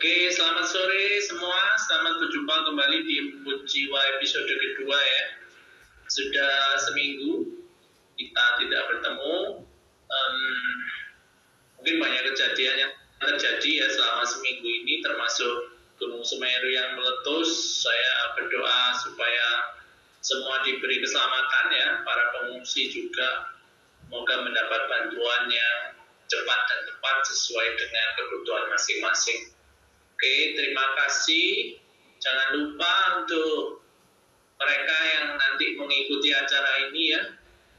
Oke, 0.00 0.32
selamat 0.32 0.64
sore 0.64 1.20
semua. 1.28 1.76
Selamat 1.76 2.24
berjumpa 2.24 2.72
kembali 2.72 3.04
di 3.04 3.36
Jiwa 3.68 4.00
episode 4.16 4.48
kedua 4.48 4.96
ya. 4.96 5.24
Sudah 6.08 6.80
seminggu 6.88 7.44
kita 8.16 8.64
tidak 8.64 8.80
bertemu. 8.88 9.60
Um, 10.08 10.36
mungkin 11.76 12.00
banyak 12.00 12.32
kejadian 12.32 12.76
yang 12.80 12.92
terjadi 13.20 13.84
ya 13.84 13.86
selama 13.92 14.24
seminggu 14.24 14.64
ini, 14.64 15.04
termasuk 15.04 15.76
Gunung 16.00 16.24
Semeru 16.24 16.72
yang 16.72 16.96
meletus. 16.96 17.84
Saya 17.84 18.40
berdoa 18.40 18.96
supaya 19.04 19.76
semua 20.24 20.64
diberi 20.64 21.04
keselamatan 21.04 21.76
ya. 21.76 21.88
Para 22.08 22.24
pengungsi 22.40 22.88
juga 22.88 23.52
semoga 24.08 24.48
mendapat 24.48 24.80
bantuan 24.88 25.52
yang 25.52 25.92
cepat 26.24 26.60
dan 26.72 26.88
tepat 26.88 27.16
sesuai 27.28 27.68
dengan 27.76 28.06
kebutuhan 28.16 28.64
masing-masing. 28.72 29.59
Oke, 30.20 30.52
terima 30.52 30.84
kasih. 31.00 31.80
Jangan 32.20 32.48
lupa 32.60 33.24
untuk 33.24 33.80
mereka 34.60 34.96
yang 35.16 35.32
nanti 35.32 35.80
mengikuti 35.80 36.28
acara 36.36 36.92
ini 36.92 37.16
ya, 37.16 37.24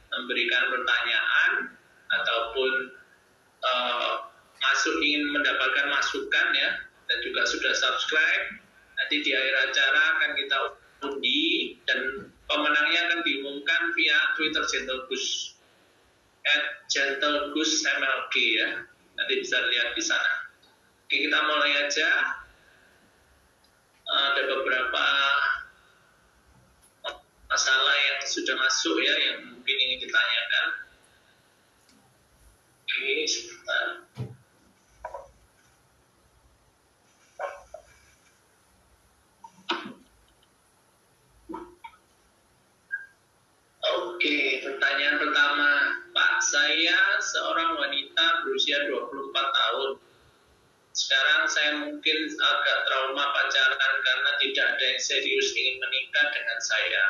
memberikan 0.10 0.74
pertanyaan 0.74 1.78
ataupun 2.10 2.98
uh, 3.62 4.26
masuk 4.58 5.06
ingin 5.06 5.30
mendapatkan 5.30 5.86
masukan 5.94 6.48
ya, 6.58 6.82
dan 6.82 7.18
juga 7.22 7.46
sudah 7.46 7.78
subscribe. 7.78 8.58
Nanti 8.98 9.22
di 9.22 9.38
akhir 9.38 9.56
acara 9.70 10.02
akan 10.18 10.32
kita 10.34 10.58
undi 11.14 11.78
dan 11.86 12.26
pemenangnya 12.50 13.06
akan 13.06 13.20
diumumkan 13.22 13.82
via 13.94 14.18
Twitter 14.34 14.66
Gentle 14.66 15.06
Gus 15.14 15.54
at 16.50 16.90
Gentle 16.90 17.54
Gus 17.54 17.86
MLG 17.86 18.34
ya. 18.58 18.82
Nanti 19.14 19.34
bisa 19.46 19.62
lihat 19.62 19.94
di 19.94 20.02
sana. 20.02 20.41
Oke, 21.12 21.28
kita 21.28 21.44
mulai 21.44 21.76
aja. 21.76 22.08
Ada 24.08 24.48
beberapa 24.48 25.06
masalah 27.52 27.96
yang 28.00 28.24
sudah 28.24 28.56
masuk 28.56 28.96
ya, 28.96 29.12
yang 29.20 29.44
mungkin 29.52 29.76
ingin 29.76 30.08
ditanyakan. 30.08 30.68
Oke, 32.64 33.28
sebentar. 33.28 33.88
Oke, 43.84 44.64
pertanyaan 44.64 45.20
pertama. 45.20 45.72
Pak, 46.16 46.34
saya 46.40 47.20
seorang 47.20 47.76
wanita 47.76 48.48
berusia 48.48 48.80
24 48.88 49.36
tahun. 49.36 50.11
Sekarang 51.02 51.42
saya 51.50 51.72
mungkin 51.82 52.18
agak 52.30 52.78
trauma 52.86 53.26
pacaran 53.34 53.96
karena 54.06 54.32
tidak 54.38 54.66
ada 54.78 54.84
yang 54.86 55.02
serius 55.02 55.50
ingin 55.58 55.82
menikah 55.82 56.30
dengan 56.30 56.60
saya. 56.62 57.06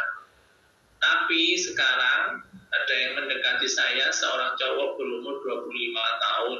Tapi 1.03 1.59
sekarang 1.59 2.39
ada 2.71 2.93
yang 2.95 3.19
mendekati 3.19 3.67
saya 3.67 4.07
seorang 4.15 4.55
cowok 4.55 4.95
berumur 4.95 5.43
25 5.43 5.75
tahun. 6.23 6.59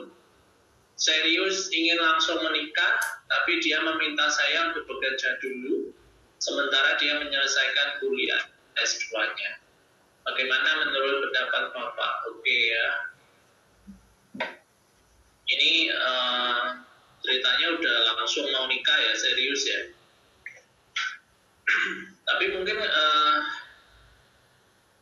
Serius 0.99 1.71
ingin 1.71 2.03
langsung 2.03 2.43
menikah, 2.43 2.99
tapi 3.31 3.63
dia 3.63 3.79
meminta 3.79 4.27
saya 4.27 4.75
untuk 4.75 4.91
bekerja 4.91 5.39
dulu, 5.39 5.95
sementara 6.37 6.99
dia 6.99 7.15
menyelesaikan 7.15 8.03
kuliah 8.03 8.43
S2-nya. 8.75 9.51
Bagaimana 10.27 10.83
menurut 10.83 11.31
pendapat 11.31 11.63
Bapak? 11.73 12.13
Oke 12.27 12.75
ya. 12.75 12.87
Ini 15.49 15.71
uh, 15.89 16.90
ceritanya 17.21 17.67
udah 17.77 17.97
langsung 18.21 18.45
mau 18.49 18.65
nikah 18.65 18.97
ya, 18.97 19.13
serius 19.17 19.61
ya. 19.65 19.81
Tapi 22.27 22.45
mungkin 22.57 22.77
uh, 22.81 23.37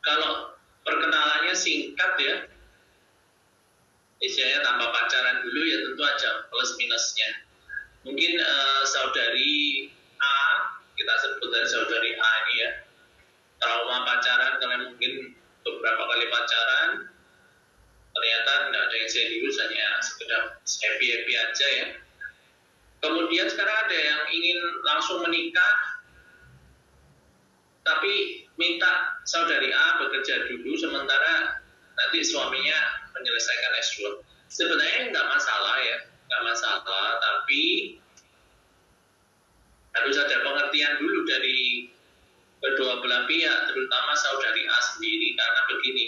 kalau 0.04 0.54
perkenalannya 0.86 1.56
singkat 1.56 2.14
ya, 2.20 2.36
istilahnya 4.20 4.60
tanpa 4.64 4.92
pacaran 4.92 5.42
dulu 5.44 5.62
ya 5.64 5.78
tentu 5.84 6.04
aja 6.04 6.30
plus 6.52 6.72
minusnya. 6.76 7.30
Mungkin 8.08 8.40
uh, 8.40 8.84
saudari 8.88 9.92
A, 10.20 10.36
kita 10.96 11.14
sebut 11.24 11.50
dari 11.52 11.68
saudari 11.68 12.12
A 12.16 12.32
ini 12.48 12.54
ya, 12.64 12.70
trauma 13.60 14.08
pacaran 14.08 14.60
kalian 14.60 14.82
mungkin 14.96 15.14
beberapa 15.64 16.04
kali 16.08 16.26
pacaran 16.32 16.90
ternyata 18.10 18.52
tidak 18.68 18.82
ada 18.90 18.96
yang 18.96 19.12
serius 19.12 19.56
hanya 19.62 19.88
sekedar 20.02 20.42
happy 20.64 21.08
happy 21.14 21.34
aja 21.36 21.68
ya 21.78 21.88
kemudian 23.00 23.48
sekarang 23.48 23.78
ada 23.88 23.98
yang 23.98 24.22
ingin 24.32 24.60
langsung 24.84 25.24
menikah 25.24 25.76
tapi 27.84 28.46
minta 28.60 29.18
saudari 29.26 29.72
A 29.72 30.04
bekerja 30.04 30.52
dulu 30.52 30.76
sementara 30.76 31.64
nanti 31.96 32.20
suaminya 32.22 32.80
menyelesaikan 33.16 33.74
S2 33.80 33.98
sebenarnya 34.52 35.10
nggak 35.16 35.28
masalah 35.32 35.76
ya 35.82 35.98
nggak 36.30 36.44
masalah 36.46 37.08
tapi 37.18 37.96
harus 40.00 40.16
ada 40.22 40.38
pengertian 40.46 41.02
dulu 41.02 41.26
dari 41.26 41.90
kedua 42.60 43.00
belah 43.00 43.24
pihak, 43.26 43.60
terutama 43.72 44.12
saudari 44.20 44.68
A 44.68 44.80
sendiri, 44.84 45.34
karena 45.36 45.62
begini, 45.72 46.06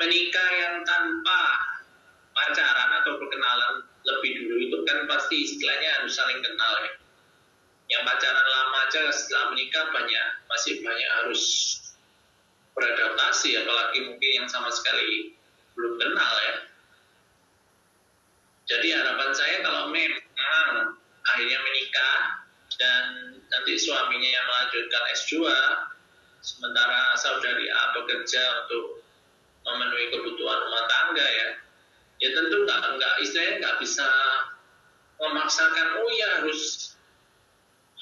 menikah 0.00 0.48
yang 0.58 0.76
tanpa 0.88 1.40
pacaran 2.34 2.73
atau 3.04 3.20
perkenalan 3.20 3.84
lebih 4.08 4.32
dulu 4.40 4.54
itu 4.64 4.76
kan 4.88 5.04
pasti 5.04 5.36
istilahnya 5.44 6.00
harus 6.00 6.16
saling 6.16 6.40
kenal 6.40 6.72
ya. 6.80 6.92
Yang 7.92 8.02
pacaran 8.08 8.46
lama 8.48 8.78
aja 8.88 9.02
setelah 9.12 9.52
menikah 9.52 9.84
banyak 9.92 10.26
masih 10.48 10.80
banyak 10.80 11.10
harus 11.20 11.42
beradaptasi, 12.72 13.60
apalagi 13.60 14.08
mungkin 14.08 14.30
yang 14.32 14.48
sama 14.48 14.72
sekali 14.72 15.36
belum 15.76 16.00
kenal 16.00 16.34
ya. 16.48 16.56
Jadi 18.64 18.88
harapan 18.96 19.30
saya 19.36 19.60
kalau 19.60 19.92
memang 19.92 20.96
akhirnya 21.28 21.60
menikah 21.60 22.16
dan 22.80 23.04
nanti 23.52 23.76
suaminya 23.76 24.30
yang 24.32 24.46
melanjutkan 24.48 25.04
S2 25.12 25.44
sementara 26.40 27.12
saudari 27.20 27.68
A 27.68 27.92
bekerja 27.92 28.64
untuk 28.64 29.04
memenuhi 29.68 30.08
kebutuhan 30.08 30.58
rumah 30.64 30.84
tangga 30.88 31.24
ya 31.24 31.63
ya 32.22 32.28
tentu 32.30 32.56
nggak 32.62 32.80
nggak 32.98 33.14
istilahnya 33.22 33.54
nggak 33.62 33.76
bisa 33.82 34.08
memaksakan 35.18 35.86
oh 36.02 36.10
ya 36.14 36.28
harus 36.42 36.94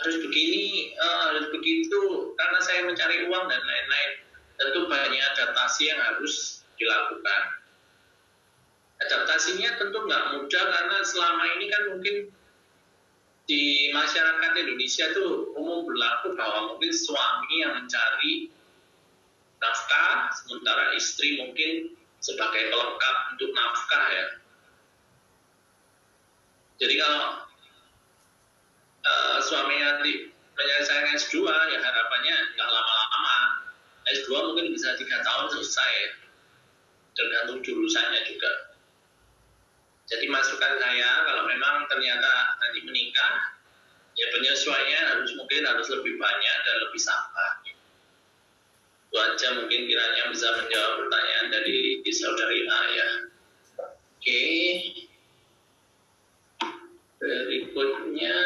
harus 0.03 0.17
begini 0.25 0.97
uh, 0.99 1.21
harus 1.31 1.47
begitu 1.55 2.33
karena 2.35 2.59
saya 2.65 2.81
mencari 2.89 3.29
uang 3.31 3.45
dan 3.47 3.63
lain-lain. 3.63 4.13
Tentu 4.59 4.81
banyak 4.87 5.23
adaptasi 5.37 5.91
yang 5.91 6.01
harus 6.01 6.67
dilakukan. 6.79 7.43
Adaptasinya 9.03 9.79
tentu 9.79 9.99
nggak 10.07 10.25
mudah 10.39 10.65
karena 10.71 10.99
selama 11.03 11.45
ini 11.59 11.67
kan 11.71 11.83
mungkin 11.95 12.17
di 13.51 13.91
masyarakat 13.91 14.53
Indonesia 14.55 15.11
itu 15.11 15.51
umum 15.59 15.83
berlaku 15.83 16.39
bahwa 16.39 16.75
mungkin 16.75 16.95
suami 16.95 17.53
yang 17.59 17.75
mencari 17.75 18.51
nafkah, 19.59 20.31
sementara 20.31 20.95
istri 20.95 21.43
mungkin 21.43 21.95
sebagai 22.23 22.71
pelengkap 22.71 23.17
untuk 23.35 23.51
nafkah 23.51 24.07
ya. 24.15 24.27
Jadi 26.79 26.95
kalau 26.99 27.23
uh, 29.03 29.39
suami 29.43 29.77
nanti 29.83 30.31
menyelesaikan 30.55 31.19
S2 31.19 31.47
ya 31.47 31.79
harapannya 31.83 32.37
nggak 32.55 32.71
lama-lama. 32.71 33.39
S2 34.03 34.31
mungkin 34.51 34.75
bisa 34.75 34.99
tiga 34.99 35.23
tahun 35.23 35.47
selesai, 35.51 35.95
tergantung 37.15 37.63
jurusannya 37.63 38.23
juga. 38.27 38.75
Jadi 40.11 40.27
masukan 40.27 40.75
saya 40.83 41.11
kalau 41.23 41.47
memang 41.47 41.87
ternyata 41.87 42.59
nanti 42.59 42.83
menikah, 42.83 43.63
ya 44.19 44.27
penyesuaiannya 44.35 45.01
harus 45.15 45.31
mungkin 45.39 45.63
harus 45.63 45.87
lebih 45.87 46.19
banyak 46.19 46.57
dan 46.67 46.77
lebih 46.83 47.01
sabar. 47.01 47.62
Aja 49.13 49.59
mungkin 49.61 49.91
kiranya 49.91 50.33
bisa 50.33 50.49
menjawab 50.57 50.93
pertanyaan 51.05 51.47
dari 51.53 52.01
saudari 52.09 52.61
A 52.65 52.81
ya. 52.89 53.11
Oke. 54.17 54.45
Berikutnya 57.21 58.39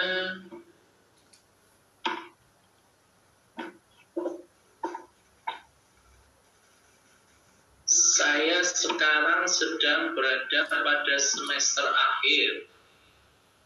saya 7.86 8.58
sekarang 8.64 9.44
sedang 9.46 10.19
berada 10.19 10.60
pada 10.66 11.16
semester 11.20 11.86
akhir. 11.86 12.72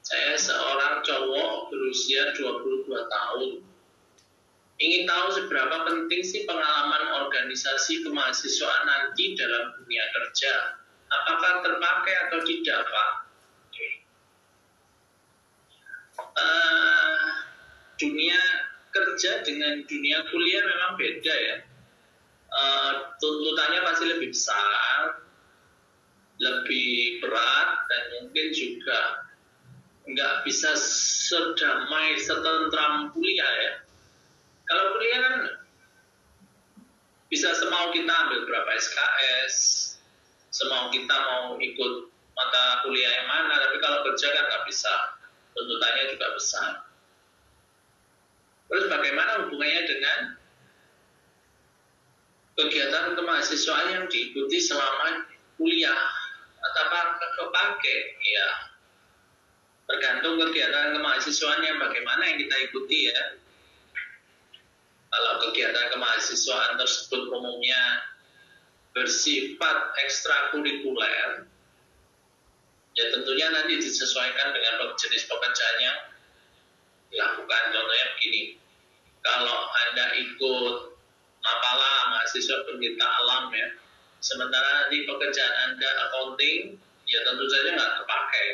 Saya 0.05 0.35
seorang 0.37 1.01
cowok 1.07 1.73
berusia 1.73 2.35
22 2.37 2.91
tahun. 2.91 3.70
Ingin 4.81 5.05
tahu 5.05 5.29
seberapa 5.37 5.77
penting 5.85 6.25
sih 6.25 6.49
pengalaman 6.49 7.29
organisasi 7.29 8.01
kemahasiswaan 8.01 8.89
nanti 8.89 9.37
dalam 9.37 9.77
dunia 9.77 10.05
kerja? 10.09 10.81
Apakah 11.13 11.61
terpakai 11.61 12.15
atau 12.29 12.39
tidak, 12.49 12.81
Pak? 12.89 13.11
Uh, 16.21 17.29
dunia 18.01 18.41
kerja 18.89 19.45
dengan 19.45 19.85
dunia 19.85 20.25
kuliah 20.33 20.65
memang 20.65 20.97
beda 20.97 21.35
ya. 21.37 21.57
Uh, 22.49 22.93
tuntutannya 23.21 23.85
pasti 23.85 24.05
lebih 24.09 24.33
besar, 24.33 25.21
lebih 26.41 27.21
berat, 27.21 27.69
dan 27.85 28.03
mungkin 28.17 28.47
juga 28.57 29.29
nggak 30.09 30.49
bisa 30.49 30.73
sedamai, 30.73 32.17
setentram 32.17 33.13
kuliah 33.13 33.53
ya 33.61 33.73
kalau 34.71 34.95
kuliah 34.95 35.19
kan 35.19 35.35
bisa 37.27 37.51
semau 37.59 37.91
kita 37.91 38.07
ambil 38.07 38.47
berapa 38.47 38.71
SKS, 38.79 39.55
semau 40.55 40.95
kita 40.95 41.11
mau 41.11 41.59
ikut 41.59 41.93
mata 42.39 42.87
kuliah 42.87 43.11
yang 43.11 43.27
mana, 43.27 43.55
tapi 43.67 43.83
kalau 43.83 44.07
kerja 44.07 44.31
kan 44.31 44.45
nggak 44.47 44.65
bisa, 44.71 45.19
tuntutannya 45.59 46.15
juga 46.15 46.27
besar. 46.39 46.71
Terus 48.71 48.87
bagaimana 48.87 49.43
hubungannya 49.43 49.83
dengan 49.91 50.19
kegiatan 52.55 53.19
kemahasiswaan 53.19 53.89
yang 53.91 54.05
diikuti 54.07 54.63
selama 54.63 55.27
kuliah? 55.59 56.07
Atau 56.61 56.83
apa? 56.87 57.19
Kepake? 57.19 57.97
Ya, 58.23 58.49
tergantung 59.91 60.39
kegiatan 60.39 60.95
kemahasiswaan 60.95 61.67
yang 61.67 61.83
bagaimana 61.83 62.23
yang 62.31 62.39
kita 62.39 62.57
ikuti 62.71 63.11
ya 63.11 63.40
kalau 65.11 65.33
kegiatan 65.43 65.91
kemahasiswaan 65.91 66.79
tersebut 66.79 67.27
umumnya 67.35 68.07
bersifat 68.95 69.95
ekstrakurikuler, 70.07 71.51
ya 72.95 73.05
tentunya 73.11 73.47
nanti 73.51 73.79
disesuaikan 73.79 74.55
dengan 74.55 74.95
jenis 74.95 75.27
pekerjaan 75.27 75.77
yang 75.83 75.99
dilakukan. 77.11 77.63
Contohnya 77.75 78.07
begini, 78.19 78.43
kalau 79.23 79.67
Anda 79.91 80.07
ikut 80.19 80.77
Mapala, 81.41 81.95
mahasiswa 82.13 82.69
pencinta 82.69 83.07
alam 83.07 83.49
ya, 83.57 83.69
sementara 84.21 84.85
nanti 84.85 85.09
pekerjaan 85.09 85.55
Anda 85.73 85.91
accounting, 86.07 86.77
ya 87.09 87.19
tentu 87.27 87.45
saja 87.49 87.69
nggak 87.75 87.93
terpakai 87.99 88.47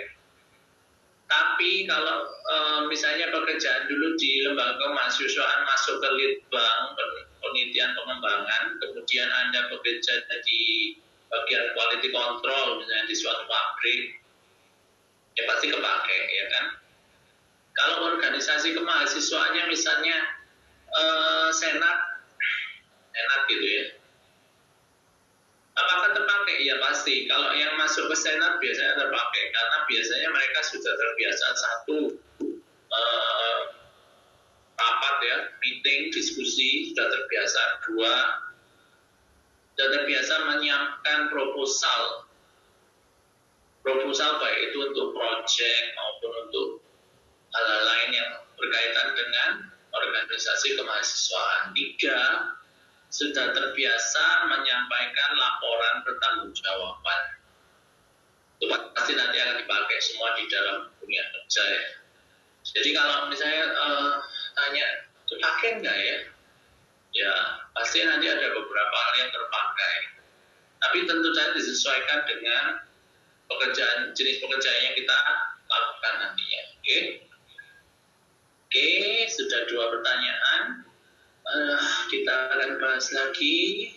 tapi 1.26 1.90
kalau 1.90 2.30
e, 2.30 2.56
misalnya 2.86 3.34
pekerjaan 3.34 3.90
dulu 3.90 4.14
di 4.14 4.46
lembaga 4.46 4.78
kemahasiswaan 4.78 5.66
masuk 5.66 5.98
ke 5.98 6.08
litbang 6.14 6.94
penelitian 7.42 7.90
pengembangan, 7.98 8.78
kemudian 8.78 9.26
anda 9.26 9.66
bekerja 9.74 10.22
di 10.46 10.94
bagian 11.26 11.66
quality 11.74 12.14
control 12.14 12.78
misalnya 12.78 13.06
di 13.10 13.16
suatu 13.18 13.42
pabrik, 13.50 14.02
ya 15.34 15.42
pasti 15.50 15.66
kepake 15.74 16.18
ya 16.30 16.46
kan. 16.54 16.66
Kalau 17.76 18.16
organisasi 18.16 18.72
kemahasiswaannya 18.78 19.66
misalnya 19.66 20.16
e, 20.94 21.02
senat, 21.50 21.98
senat 23.10 23.40
gitu 23.50 23.66
ya, 23.66 23.84
Apakah 25.76 26.16
terpakai? 26.16 26.64
Ya 26.64 26.80
pasti. 26.80 27.28
Kalau 27.28 27.52
yang 27.52 27.76
masuk 27.76 28.08
ke 28.08 28.16
Senat 28.16 28.56
biasanya 28.56 28.96
terpakai 28.96 29.44
karena 29.52 29.78
biasanya 29.84 30.28
mereka 30.32 30.60
sudah 30.64 30.92
terbiasa 30.96 31.46
satu 31.52 31.98
uh, 32.88 33.60
rapat 34.76 35.16
ya, 35.20 35.38
meeting, 35.60 36.08
diskusi 36.16 36.92
sudah 36.92 37.06
terbiasa. 37.12 37.60
Dua, 37.84 38.14
sudah 39.76 39.88
terbiasa 40.00 40.34
menyiapkan 40.48 41.28
proposal. 41.28 42.24
Proposal 43.84 44.42
baik 44.42 44.72
itu 44.72 44.78
untuk 44.90 45.14
proyek 45.14 45.82
maupun 45.94 46.32
untuk 46.48 46.68
hal-hal 47.52 47.82
lain 47.84 48.10
yang 48.16 48.30
berkaitan 48.56 49.08
dengan 49.14 49.50
organisasi 49.92 50.74
kemahasiswaan. 50.74 51.76
Tiga, 51.76 52.18
sudah 53.16 53.48
terbiasa 53.56 54.24
menyampaikan 54.52 55.30
laporan 55.40 56.04
pertanggungjawaban. 56.04 57.22
Itu 58.60 58.68
pasti 58.92 59.16
nanti 59.16 59.40
akan 59.40 59.56
dipakai 59.64 59.98
semua 60.04 60.36
di 60.36 60.44
dalam 60.52 60.92
dunia 61.00 61.24
kerja 61.32 61.64
ya. 61.64 61.84
Jadi 62.76 62.92
kalau 62.92 63.32
misalnya 63.32 63.72
uh, 63.72 64.12
tanya, 64.52 64.86
terpakai 65.24 65.80
enggak 65.80 65.96
ya? 65.96 66.18
Ya, 67.16 67.32
pasti 67.72 68.04
nanti 68.04 68.28
ada 68.28 68.52
beberapa 68.52 68.96
hal 69.00 69.14
yang 69.24 69.30
terpakai. 69.32 69.96
Tapi 70.76 70.98
tentu 71.08 71.32
saja 71.32 71.56
disesuaikan 71.56 72.20
dengan 72.28 72.84
pekerjaan 73.48 74.12
jenis 74.12 74.44
pekerjaan 74.44 74.92
yang 74.92 74.94
kita 74.98 75.16
lakukan 75.64 76.14
nantinya. 76.20 76.62
Oke? 76.68 76.84
Okay? 76.84 77.02
Okay, 78.66 79.24
sudah 79.32 79.64
dua 79.72 79.88
pertanyaan 79.88 80.85
uh, 81.46 81.80
kita 82.10 82.34
akan 82.50 82.70
bahas 82.82 83.06
lagi 83.14 83.90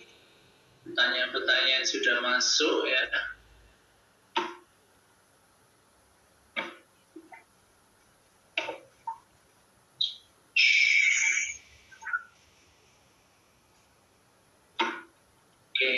pertanyaan-pertanyaan 0.86 1.84
sudah 1.86 2.16
masuk 2.22 2.86
ya. 2.86 3.04
Oke, 15.80 15.92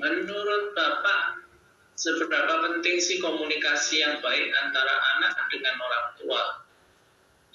menurut 0.00 0.72
Bapak 0.72 1.44
seberapa 1.92 2.54
penting 2.64 2.96
sih 3.04 3.20
komunikasi 3.20 4.00
yang 4.00 4.24
baik 4.24 4.48
antara 4.64 4.96
anak 5.16 5.36
dengan 5.52 5.76
orang 5.76 6.06
tua? 6.16 6.65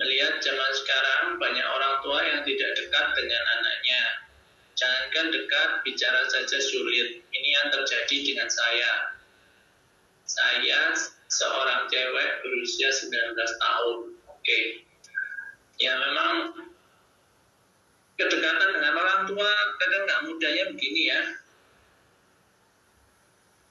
Melihat 0.02 0.42
zaman 0.42 0.72
sekarang 0.82 1.24
banyak 1.38 1.62
orang 1.62 2.02
tua 2.02 2.20
yang 2.26 2.42
tidak 2.42 2.74
dekat 2.74 3.06
dengan 3.14 3.44
anaknya. 3.62 4.04
Jangankan 4.74 5.30
dekat, 5.30 5.70
bicara 5.86 6.26
saja 6.26 6.58
sulit. 6.58 7.22
Ini 7.30 7.50
yang 7.62 7.68
terjadi 7.70 8.18
dengan 8.26 8.50
saya. 8.50 9.14
Saya 10.26 10.98
seorang 11.30 11.86
cewek 11.86 12.32
berusia 12.42 12.90
19 12.90 13.14
tahun. 13.38 13.98
Oke. 14.26 14.42
Okay. 14.42 14.64
Ya 15.78 15.94
memang 15.98 16.54
kedekatan 18.18 18.70
dengan 18.74 18.94
orang 18.98 19.22
tua 19.30 19.50
kadang 19.82 20.02
nggak 20.06 20.22
mudahnya 20.30 20.66
begini 20.74 21.02
ya. 21.10 21.22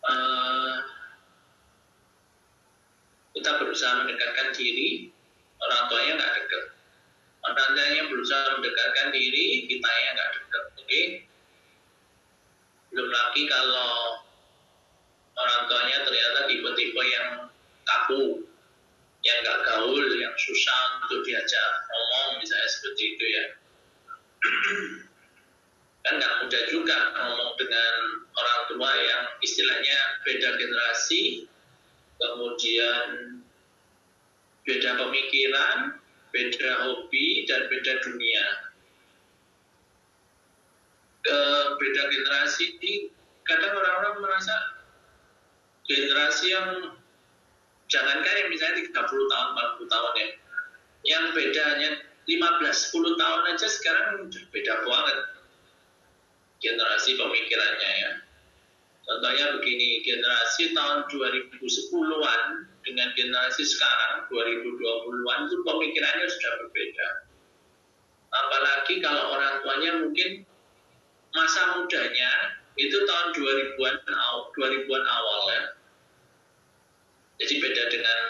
Uh, 0.01 0.77
kita 3.37 3.51
berusaha 3.63 4.03
mendekatkan 4.03 4.51
diri, 4.57 5.13
orang 5.61 5.83
tuanya 5.93 6.13
nggak 6.17 6.33
deket 6.41 6.65
orang 7.45 7.71
tuanya 7.77 8.03
berusaha 8.09 8.45
mendekatkan 8.59 9.09
diri 9.13 9.69
kita 9.69 9.91
yang 9.91 10.13
nggak 10.17 10.31
deket 10.37 10.65
oke 10.65 10.85
okay? 10.85 11.05
belum 12.91 13.09
lagi 13.09 13.43
kalau 13.47 14.19
orang 15.41 15.63
tuanya 15.71 15.99
ternyata 16.05 16.41
tipe-tipe 16.51 17.03
yang 17.07 17.29
kaku 17.87 18.45
yang 19.21 19.37
nggak 19.45 19.59
gaul 19.69 20.05
yang 20.17 20.35
susah 20.37 21.05
untuk 21.05 21.21
diajak 21.29 21.71
ngomong 21.93 22.41
misalnya 22.41 22.69
seperti 22.69 23.03
itu 23.17 23.25
ya 23.25 23.45
kan 26.09 26.13
nggak 26.17 26.35
mudah 26.45 26.63
juga 26.73 26.97
ngomong 27.13 27.53
dengan 27.61 27.95
orang 28.33 28.61
tua 28.73 28.91
yang 28.97 29.25
istilahnya 29.45 29.99
beda 30.25 30.57
generasi 30.57 31.45
kemudian 32.17 33.40
beda 34.65 34.91
pemikiran, 34.97 36.01
beda 36.31 36.71
hobi, 36.87 37.45
dan 37.49 37.67
beda 37.69 37.93
dunia. 38.05 38.45
Ke 41.21 41.39
beda 41.77 42.03
generasi 42.09 42.81
ini 42.81 42.93
kadang 43.45 43.77
orang-orang 43.77 44.25
merasa 44.25 44.57
generasi 45.85 46.55
yang 46.55 46.97
jangankan 47.91 48.35
yang 48.47 48.49
misalnya 48.49 48.87
30 48.89 48.95
tahun, 49.05 49.49
40 49.83 49.93
tahun 49.93 50.13
ya, 50.17 50.29
yang 51.05 51.25
bedanya 51.35 51.91
15, 52.31 52.95
10 52.95 53.21
tahun 53.21 53.41
aja 53.51 53.69
sekarang 53.69 54.31
beda 54.31 54.75
banget 54.87 55.19
generasi 56.63 57.19
pemikirannya 57.19 57.91
ya. 58.07 58.13
Contohnya 59.03 59.59
begini, 59.59 60.07
generasi 60.07 60.71
tahun 60.71 61.11
2010-an 61.11 62.70
dengan 62.87 63.09
generasi 63.13 63.63
sekarang 63.65 64.25
2020-an 64.33 65.41
itu 65.49 65.57
pemikirannya 65.65 66.27
sudah 66.29 66.53
berbeda. 66.65 67.09
Apalagi 68.31 68.95
kalau 69.03 69.37
orang 69.37 69.55
tuanya 69.61 69.91
mungkin 70.07 70.31
masa 71.35 71.79
mudanya 71.79 72.61
itu 72.79 72.97
tahun 73.05 73.29
2000-an 73.37 73.97
2000-an 74.57 75.05
awal 75.05 75.41
ya. 75.51 75.65
Jadi 77.41 77.55
beda 77.59 77.83
dengan 77.89 78.21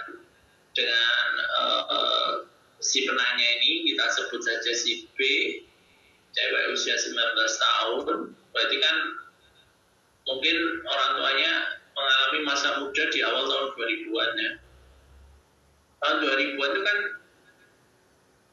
dengan 0.75 1.31
uh, 1.59 1.83
uh, 1.91 2.31
si 2.79 3.05
penanya 3.05 3.49
ini 3.61 3.91
kita 3.93 4.07
sebut 4.07 4.41
saja 4.41 4.73
si 4.73 5.05
B 5.19 5.21
cewek 6.31 6.65
usia 6.73 6.95
19 6.95 7.19
tahun 7.37 8.39
berarti 8.55 8.77
kan 8.79 8.97
mungkin 10.31 10.57
orang 10.87 11.11
tuanya 11.19 11.53
mengalami 12.01 12.41
masa 12.49 12.69
muda 12.81 13.05
di 13.13 13.21
awal 13.21 13.45
tahun 13.45 13.69
2000-an 13.77 14.31
ya. 14.41 14.53
Tahun 16.01 16.17
2000-an 16.25 16.71
itu 16.73 16.83
kan 16.83 16.99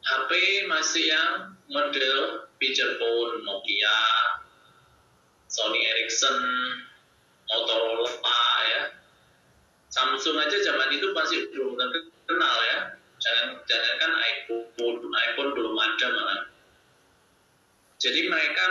HP 0.07 0.31
masih 0.67 1.03
yang 1.07 1.31
model 1.71 2.47
feature 2.59 2.95
phone 2.99 3.43
Nokia, 3.47 3.99
Sony 5.47 5.79
Ericsson, 5.83 6.37
Motorola 7.47 8.07
ya. 8.67 8.81
Samsung 9.87 10.35
aja 10.35 10.57
zaman 10.67 10.91
itu 10.91 11.07
masih 11.15 11.47
belum 11.55 11.79
terkenal 11.79 12.55
ya. 12.75 12.79
Jangan 13.17 13.47
jangan 13.65 13.93
kan 13.97 14.11
iPhone, 14.13 14.99
iPhone 15.31 15.51
belum 15.55 15.73
ada 15.73 16.07
malah. 16.11 16.41
Jadi 17.97 18.29
mereka 18.29 18.63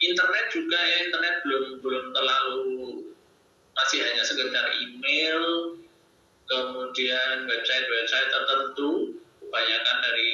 internet 0.00 0.48
juga 0.48 0.78
ya 0.80 0.96
internet 1.04 1.44
belum 1.44 1.64
belum 1.84 2.04
terlalu 2.16 2.79
masih 3.80 4.04
hanya 4.04 4.22
sekedar 4.22 4.66
email, 4.76 5.42
kemudian 6.46 7.48
website-website 7.48 8.28
tertentu, 8.28 9.16
kebanyakan 9.40 9.96
dari 10.04 10.32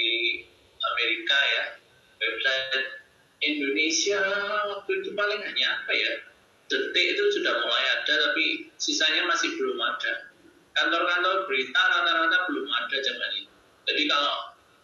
Amerika 0.82 1.38
ya, 1.38 1.64
website 2.18 2.86
Indonesia 3.44 4.22
waktu 4.72 4.90
itu 5.04 5.10
paling 5.14 5.40
hanya 5.44 5.66
apa 5.78 5.92
ya, 5.94 6.12
detik 6.66 7.06
itu 7.14 7.24
sudah 7.38 7.54
mulai 7.62 7.84
ada, 8.00 8.14
tapi 8.30 8.66
sisanya 8.82 9.30
masih 9.30 9.54
belum 9.54 9.78
ada. 9.78 10.34
Kantor-kantor 10.76 11.48
berita 11.48 11.80
rata-rata 11.80 12.38
belum 12.52 12.66
ada 12.68 12.96
zaman 13.00 13.30
itu. 13.40 13.52
Jadi 13.86 14.02
kalau 14.10 14.36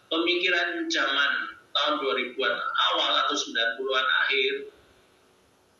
pemikiran 0.09 0.87
zaman 0.87 1.31
tahun 1.73 1.93
2000-an 2.01 2.55
awal 2.93 3.11
atau 3.27 3.35
90-an 3.35 4.07
akhir 4.25 4.53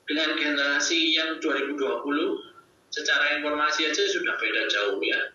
dengan 0.10 0.30
generasi 0.36 1.16
yang 1.16 1.40
2020 1.40 2.53
secara 2.94 3.42
informasi 3.42 3.90
aja 3.90 4.04
sudah 4.06 4.38
beda 4.38 4.70
jauh 4.70 5.02
ya 5.02 5.34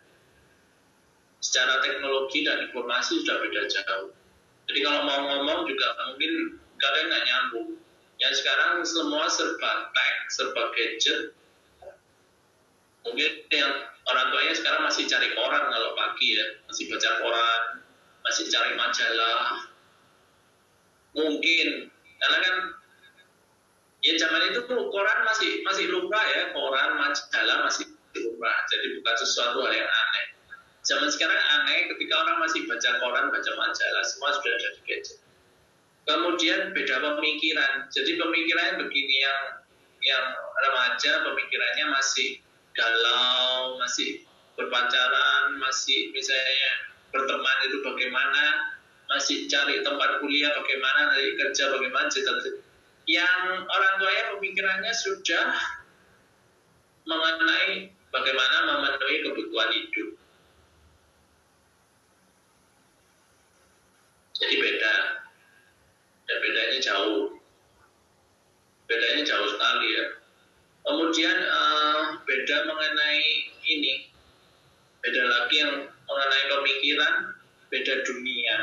secara 1.43 1.83
teknologi 1.83 2.47
dan 2.47 2.71
informasi 2.71 3.23
sudah 3.23 3.37
beda 3.43 3.63
jauh. 3.67 4.11
Jadi 4.71 4.79
kalau 4.85 5.01
mau 5.07 5.21
ngomong 5.27 5.67
juga 5.67 5.87
mungkin 6.07 6.61
kadang 6.79 7.05
nggak 7.11 7.25
nyambung. 7.27 7.69
Yang 8.19 8.43
sekarang 8.43 8.83
semua 8.83 9.31
serba 9.31 9.91
tech, 9.95 10.17
serba 10.35 10.75
gadget. 10.75 11.35
Mungkin 13.07 13.33
yang 13.55 13.73
orang 14.11 14.27
tuanya 14.35 14.55
sekarang 14.59 14.83
masih 14.85 15.07
cari 15.07 15.33
koran 15.39 15.65
kalau 15.71 15.95
pagi 15.95 16.35
ya, 16.35 16.47
masih 16.67 16.91
baca 16.91 17.11
koran, 17.23 17.63
masih 18.27 18.45
cari 18.51 18.75
majalah. 18.75 19.71
Mungkin 21.15 21.69
karena 22.19 22.39
kan 22.43 22.57
ya 24.05 24.15
zaman 24.15 24.55
itu 24.55 24.61
koran 24.67 25.19
masih 25.27 25.63
masih 25.67 25.91
lumrah 25.91 26.23
ya, 26.23 26.43
koran, 26.55 26.99
majalah 26.99 27.67
masih 27.67 27.87
lumrah. 28.15 28.59
Jadi 28.71 28.99
bukan 28.99 29.15
sesuatu 29.19 29.63
hal 29.67 29.75
yang 29.75 29.91
aneh 29.91 30.39
Zaman 30.89 31.13
sekarang 31.13 31.37
aneh 31.37 31.93
ketika 31.93 32.17
orang 32.17 32.41
masih 32.41 32.65
baca 32.65 32.91
koran, 32.97 33.29
baca 33.29 33.51
majalah, 33.61 34.05
semua 34.09 34.33
sudah 34.41 34.53
ada 34.57 34.69
di 34.73 34.81
gadget. 34.89 35.21
Kemudian 36.09 36.73
beda 36.73 36.97
pemikiran. 37.05 37.85
Jadi 37.93 38.17
pemikirannya 38.17 38.81
begini 38.81 39.17
yang 39.21 39.43
yang 40.01 40.25
remaja 40.65 41.29
pemikirannya 41.29 41.93
masih 41.93 42.41
galau, 42.73 43.77
masih 43.77 44.25
berpacaran, 44.57 45.61
masih 45.61 46.09
misalnya 46.17 46.73
berteman 47.13 47.59
itu 47.69 47.85
bagaimana, 47.85 48.45
masih 49.13 49.45
cari 49.45 49.85
tempat 49.85 50.25
kuliah 50.25 50.57
bagaimana, 50.57 51.13
nanti 51.13 51.37
kerja 51.37 51.69
bagaimana, 51.69 52.09
yang 53.09 53.65
orang 53.65 53.93
tuanya 53.97 54.37
pemikirannya 54.37 54.93
sudah 54.93 55.57
mengenai 57.09 57.89
bagaimana 58.13 58.57
memenuhi 58.69 59.17
kebutuhan 59.25 59.71
hidup. 59.73 60.11
Jadi 64.37 64.55
beda. 64.61 64.95
Dan 66.29 66.37
bedanya 66.45 66.79
jauh. 66.85 67.41
Bedanya 68.85 69.25
jauh 69.25 69.49
sekali 69.57 69.89
ya. 69.89 70.07
Kemudian 70.85 71.37
uh, 71.49 72.21
beda 72.29 72.57
mengenai 72.69 73.25
ini. 73.65 74.13
Beda 75.01 75.23
lagi 75.25 75.57
yang 75.65 75.75
mengenai 75.89 76.45
pemikiran, 76.53 77.15
beda 77.73 77.95
dunia. 78.05 78.57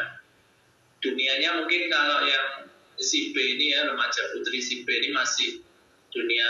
Dunianya 1.01 1.65
mungkin 1.65 1.81
kalau 1.89 2.21
yang 2.29 2.69
si 3.05 3.29
ini 3.29 3.77
ya, 3.77 3.85
remaja 3.85 4.33
putri 4.33 4.57
si 4.57 4.81
ini 4.81 5.13
masih 5.13 5.61
dunia 6.09 6.49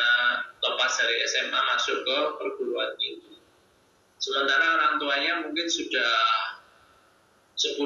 lepas 0.64 0.92
dari 1.02 1.16
SMA 1.28 1.60
masuk 1.76 2.08
ke 2.08 2.18
perguruan 2.40 2.96
tinggi. 2.96 3.36
Sementara 4.22 4.80
orang 4.80 4.94
tuanya 5.02 5.34
mungkin 5.44 5.68
sudah 5.68 6.14
10-15 7.60 7.80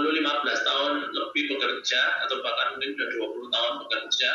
tahun 0.65 0.93
lebih 1.13 1.43
bekerja 1.55 2.01
atau 2.25 2.41
bahkan 2.45 2.77
mungkin 2.77 2.93
sudah 2.93 3.09
20 3.47 3.55
tahun 3.55 3.73
bekerja. 3.85 4.31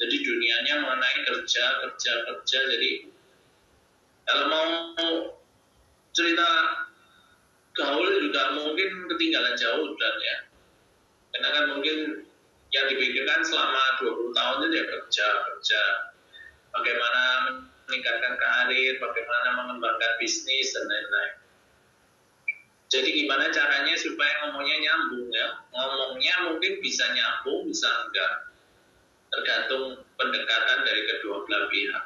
Jadi 0.00 0.16
dunianya 0.24 0.74
mengenai 0.80 1.18
kerja 1.28 1.64
kerja 1.84 2.12
kerja. 2.26 2.58
Jadi 2.76 2.90
kalau 4.24 4.46
mau 4.48 5.10
cerita 6.10 6.48
gaul 7.76 8.08
juga 8.18 8.42
mungkin 8.56 8.90
ketinggalan 9.14 9.54
jauh 9.56 9.94
dan 9.94 10.16
ya. 10.20 10.36
Karena 11.30 11.48
kan 11.54 11.64
mungkin 11.76 11.98
yang 12.70 12.86
dipikirkan 12.86 13.40
selama 13.42 13.82
20 13.98 14.30
tahun 14.30 14.58
itu 14.70 14.74
ya 14.78 14.84
kerja 14.86 15.26
kerja 15.50 15.82
bagaimana 16.70 17.22
meningkatkan 17.90 18.34
karir 18.38 18.94
bagaimana 19.02 19.48
mengembangkan 19.58 20.12
bisnis 20.22 20.70
dan 20.70 20.86
lain-lain 20.86 21.40
jadi 22.90 23.06
gimana 23.14 23.54
caranya 23.54 23.94
supaya 23.94 24.50
ngomongnya 24.50 24.82
nyambung 24.82 25.30
ya? 25.30 25.62
Ngomongnya 25.70 26.34
mungkin 26.50 26.82
bisa 26.82 27.06
nyambung, 27.14 27.70
bisa 27.70 27.86
enggak. 27.86 28.50
Tergantung 29.30 30.02
pendekatan 30.18 30.82
dari 30.82 31.06
kedua 31.06 31.46
belah 31.46 31.70
pihak. 31.70 32.04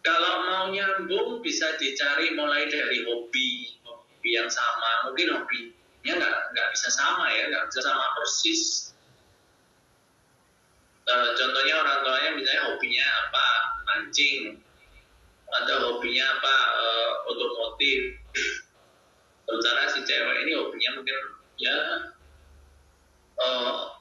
Kalau 0.00 0.34
mau 0.48 0.64
nyambung 0.72 1.44
bisa 1.44 1.76
dicari 1.76 2.32
mulai 2.32 2.72
dari 2.72 3.04
hobi, 3.04 3.76
hobi 3.84 4.30
yang 4.32 4.48
sama. 4.48 5.12
Mungkin 5.12 5.28
hobinya 5.28 5.75
nggak 6.14 6.54
nggak 6.54 6.68
bisa 6.70 6.88
sama 6.94 7.26
ya, 7.34 7.50
nggak 7.50 7.66
bisa 7.66 7.80
sama 7.82 8.04
persis. 8.14 8.62
Uh, 11.06 11.30
contohnya 11.38 11.74
orang 11.82 11.98
tuanya 12.02 12.30
misalnya 12.34 12.62
hobinya 12.70 13.06
apa? 13.26 13.46
Mancing. 13.86 14.58
Atau 15.62 15.76
hobinya 15.78 16.24
apa? 16.38 16.54
Uh, 16.78 17.10
otomotif. 17.30 18.18
Sementara 19.46 19.86
si 19.94 20.02
cewek 20.02 20.36
ini 20.42 20.52
hobinya 20.58 20.90
mungkin 20.98 21.18
ya 21.56 21.76
uh, 23.38 23.94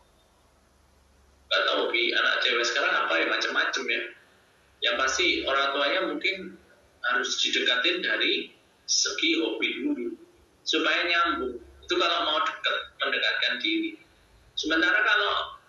gak 1.45 1.61
tahu 1.69 1.87
hobi 1.87 2.11
anak 2.17 2.41
cewek 2.41 2.65
sekarang 2.65 2.93
apa 3.05 3.13
ya? 3.21 3.25
Macam-macam 3.29 3.83
ya. 3.85 4.01
Yang 4.81 4.95
pasti 5.01 5.27
orang 5.45 5.67
tuanya 5.77 5.99
mungkin 6.09 6.35
harus 7.05 7.37
didekatin 7.37 8.01
dari 8.01 8.49
segi 8.89 9.41
hobi 9.41 9.69
dulu. 9.85 10.17
Supaya 10.65 11.05
nyambung 11.05 11.64
itu 11.85 11.93
kalau 12.01 12.17
mau 12.25 12.39
dekat 12.41 12.77
mendekatkan 12.97 13.53
diri 13.61 14.01
sementara 14.57 14.99
kalau 15.05 15.61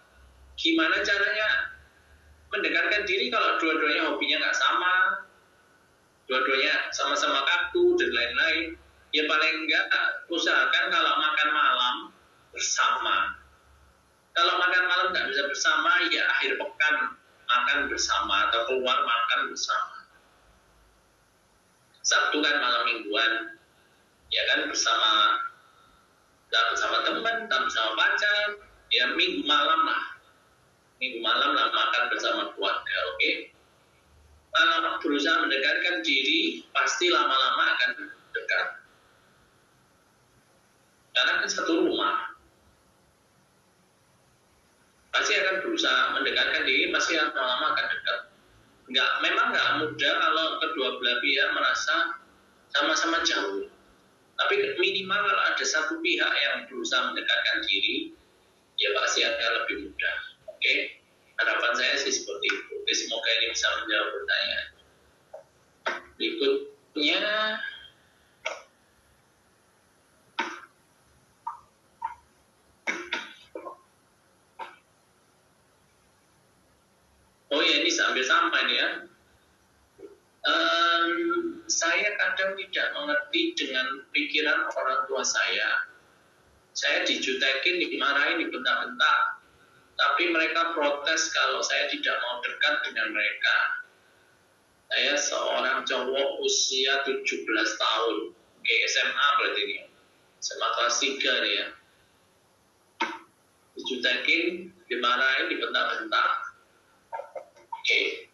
gimana 0.56 1.04
caranya 1.04 1.48
mendekatkan 2.48 3.04
diri 3.04 3.28
kalau 3.28 3.60
dua-duanya 3.60 4.08
hobinya 4.08 4.36
nggak 4.40 4.56
sama 4.56 4.94
dua-duanya 6.26 6.88
sama-sama 6.96 7.44
kaku 7.44 8.00
dan 8.00 8.08
lain-lain 8.08 8.80
ya 9.12 9.28
paling 9.28 9.54
enggak 9.68 9.84
usahakan 10.32 10.84
kalau 10.90 11.12
makan 11.20 11.48
malam 11.54 11.96
bersama. 12.56 13.36
Kalau 14.32 14.54
makan 14.60 14.84
malam 14.88 15.06
nggak 15.12 15.26
bisa 15.32 15.42
bersama, 15.48 15.92
ya 16.08 16.24
akhir 16.36 16.56
pekan 16.56 16.96
makan 17.46 17.78
bersama 17.88 18.48
atau 18.48 18.60
keluar 18.68 18.98
makan 19.04 19.52
bersama. 19.52 19.96
Sabtu 22.04 22.38
kan 22.40 22.60
malam 22.60 22.82
mingguan, 22.84 23.32
ya 24.32 24.42
kan 24.52 24.68
bersama 24.68 25.40
tak 26.56 26.64
bersama 26.72 26.96
teman, 27.04 27.36
tak 27.52 27.60
bersama 27.68 27.90
pacar, 28.00 28.56
ya 28.88 29.12
minggu 29.12 29.44
malam 29.44 29.84
lah. 29.84 30.02
Minggu 30.96 31.20
malam 31.20 31.52
lah 31.52 31.68
makan 31.68 32.02
bersama 32.08 32.42
keluarga, 32.56 32.96
oke? 33.12 33.18
Okay? 33.20 33.34
Kalau 34.56 34.96
berusaha 35.04 35.36
mendekatkan 35.44 36.00
diri, 36.00 36.64
pasti 36.72 37.12
lama-lama 37.12 37.76
akan 37.76 37.90
dekat 38.32 38.66
karena 41.16 41.32
kan 41.40 41.48
satu 41.48 41.72
rumah 41.88 42.36
pasti 45.16 45.32
akan 45.32 45.64
berusaha 45.64 46.12
mendekatkan 46.12 46.62
diri 46.68 46.92
pasti 46.92 47.16
akan 47.16 47.32
lama 47.32 47.66
akan 47.72 47.86
dekat 47.88 48.18
nggak 48.86 49.10
memang 49.24 49.46
nggak 49.50 49.68
mudah 49.80 50.14
kalau 50.20 50.46
kedua 50.60 50.88
belah 51.00 51.16
pihak 51.24 51.48
merasa 51.56 51.96
sama-sama 52.70 53.24
jauh 53.24 53.65
tapi 54.36 54.54
minimal 54.76 55.24
ada 55.32 55.64
satu 55.64 55.96
pihak 56.04 56.32
yang 56.44 56.68
berusaha 56.68 57.08
mendekatkan 57.08 57.64
diri, 57.64 58.12
ya 58.76 58.92
pasti 59.00 59.24
akan 59.24 59.50
lebih 59.64 59.76
mudah. 59.88 60.16
Oke, 60.52 60.60
okay? 60.60 60.78
harapan 61.40 61.72
saya 61.72 61.94
sih 62.04 62.12
seperti 62.12 62.46
itu. 62.52 62.72
Oke, 62.84 62.92
semoga 62.92 63.28
ini 63.40 63.46
bisa 63.52 63.66
menjawab 63.80 64.08
pertanyaan. 64.12 64.66
Berikutnya, 66.16 67.20
Oh 77.46 77.62
ya, 77.62 77.78
ini 77.78 77.88
sambil 77.88 78.26
sampai 78.26 78.60
nih 78.68 78.76
ya. 78.76 78.88
Um, 80.44 81.35
kadang 82.16 82.56
tidak 82.56 82.86
mengerti 82.96 83.52
dengan 83.56 83.86
pikiran 84.12 84.68
orang 84.72 85.00
tua 85.08 85.20
saya. 85.20 85.88
Saya 86.76 87.04
dijutekin, 87.08 87.80
dimarahin, 87.80 88.44
dibentak-bentak. 88.44 89.20
Tapi 89.96 90.28
mereka 90.28 90.76
protes 90.76 91.32
kalau 91.32 91.64
saya 91.64 91.88
tidak 91.88 92.16
mau 92.20 92.44
dekat 92.44 92.74
dengan 92.84 93.16
mereka. 93.16 93.56
Saya 94.92 95.14
seorang 95.16 95.88
cowok 95.88 96.28
usia 96.44 97.00
17 97.08 97.24
tahun. 97.80 98.16
Oke, 98.36 98.74
SMA 98.92 99.28
berarti 99.40 99.60
ini. 99.64 99.78
SMA 100.44 100.68
kelas 100.76 100.96
3 101.00 101.16
nih 101.16 101.52
ya. 101.56 101.66
Dijutekin, 103.76 104.72
dimarahin, 104.88 105.46
dibentak-bentak. 105.48 106.30
Oke, 107.72 108.25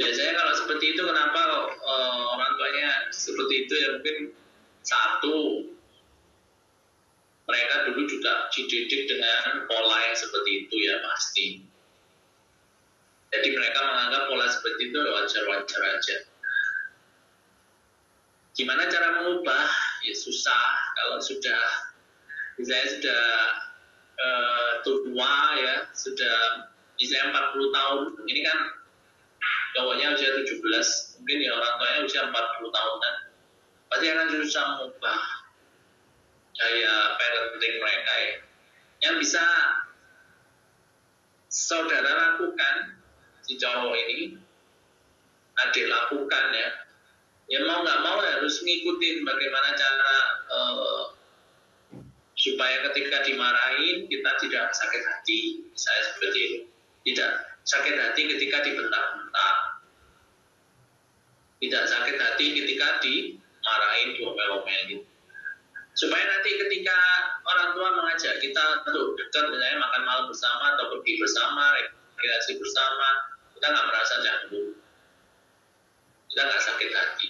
biasanya 0.00 0.32
kalau 0.32 0.52
seperti 0.56 0.96
itu 0.96 1.02
kenapa 1.04 1.40
uh, 1.84 2.24
orang 2.32 2.56
tuanya 2.56 2.88
seperti 3.12 3.68
itu 3.68 3.74
ya? 3.76 3.88
Mungkin 4.00 4.16
satu 4.80 5.36
mereka 7.44 7.74
dulu 7.90 8.08
juga 8.08 8.48
dididik 8.48 9.10
dengan 9.10 9.68
pola 9.68 9.98
yang 10.08 10.16
seperti 10.16 10.50
itu 10.64 10.74
ya 10.80 10.96
pasti. 11.04 11.46
Jadi 13.30 13.48
mereka 13.52 13.80
menganggap 13.84 14.22
pola 14.32 14.46
seperti 14.48 14.88
itu 14.88 14.96
ya 14.96 15.10
wajar-wajar 15.20 15.82
aja. 15.84 16.16
Gimana 18.56 18.88
cara 18.88 19.20
mengubah? 19.20 19.68
Ya 20.08 20.14
susah. 20.16 20.66
Kalau 20.96 21.20
sudah 21.20 21.62
misalnya 22.56 22.88
sudah 22.96 23.24
uh, 24.16 24.72
tua 24.82 25.36
ya 25.60 25.74
sudah 25.92 26.68
misalnya 26.96 27.36
40 27.52 27.76
tahun 27.76 28.00
ini 28.28 28.40
kan 28.44 28.58
cowoknya 29.76 30.16
usia 30.16 30.30
17 30.34 30.58
mungkin 31.20 31.38
ya 31.44 31.50
orang 31.54 31.74
tuanya 31.78 32.00
usia 32.06 32.22
40 32.26 32.34
tahunan. 32.76 33.14
Pasti 33.90 34.06
akan 34.06 34.28
susah 34.38 34.64
mengubah 34.76 35.20
gaya 36.54 36.94
parenting 37.16 37.74
mereka 37.80 38.12
ya. 38.20 38.34
Yang 39.00 39.14
bisa 39.26 39.44
saudara 41.50 42.10
lakukan 42.10 43.00
si 43.42 43.58
cowok 43.58 43.94
ini 43.96 44.38
adik 45.66 45.86
lakukan 45.90 46.46
ya. 46.54 46.70
Ya 47.50 47.58
mau 47.66 47.82
nggak 47.82 48.00
mau 48.06 48.22
harus 48.22 48.62
ngikutin 48.62 49.26
bagaimana 49.26 49.74
cara 49.74 50.14
uh, 50.54 51.02
supaya 52.38 52.86
ketika 52.90 53.26
dimarahin 53.26 54.06
kita 54.06 54.30
tidak 54.38 54.70
sakit 54.70 55.02
hati. 55.02 55.40
Saya 55.74 56.14
seperti 56.14 56.38
itu 56.38 56.58
tidak 57.10 57.58
sakit 57.66 57.96
hati 57.96 58.22
ketika 58.30 58.62
dibentak-bentak. 58.62 59.19
Tidak 61.60 61.84
sakit 61.84 62.16
hati 62.16 62.46
ketika 62.56 62.98
dimarahin, 63.04 64.16
diomel-omel 64.16 64.80
gitu. 64.88 65.04
Supaya 65.92 66.24
nanti 66.24 66.56
ketika 66.56 66.96
orang 67.44 67.76
tua 67.76 67.88
mengajak 67.92 68.40
kita 68.40 68.88
untuk 68.88 69.20
dekat 69.20 69.52
misalnya 69.52 69.84
makan 69.84 70.02
malam 70.08 70.24
bersama 70.32 70.72
atau 70.72 70.96
pergi 70.96 71.20
bersama, 71.20 71.76
rekreasi 71.76 72.56
bersama, 72.56 73.08
kita 73.52 73.66
nggak 73.68 73.86
merasa 73.92 74.14
canggung. 74.24 74.70
Kita 76.32 76.40
nggak 76.46 76.62
sakit 76.64 76.90
hati. 76.96 77.28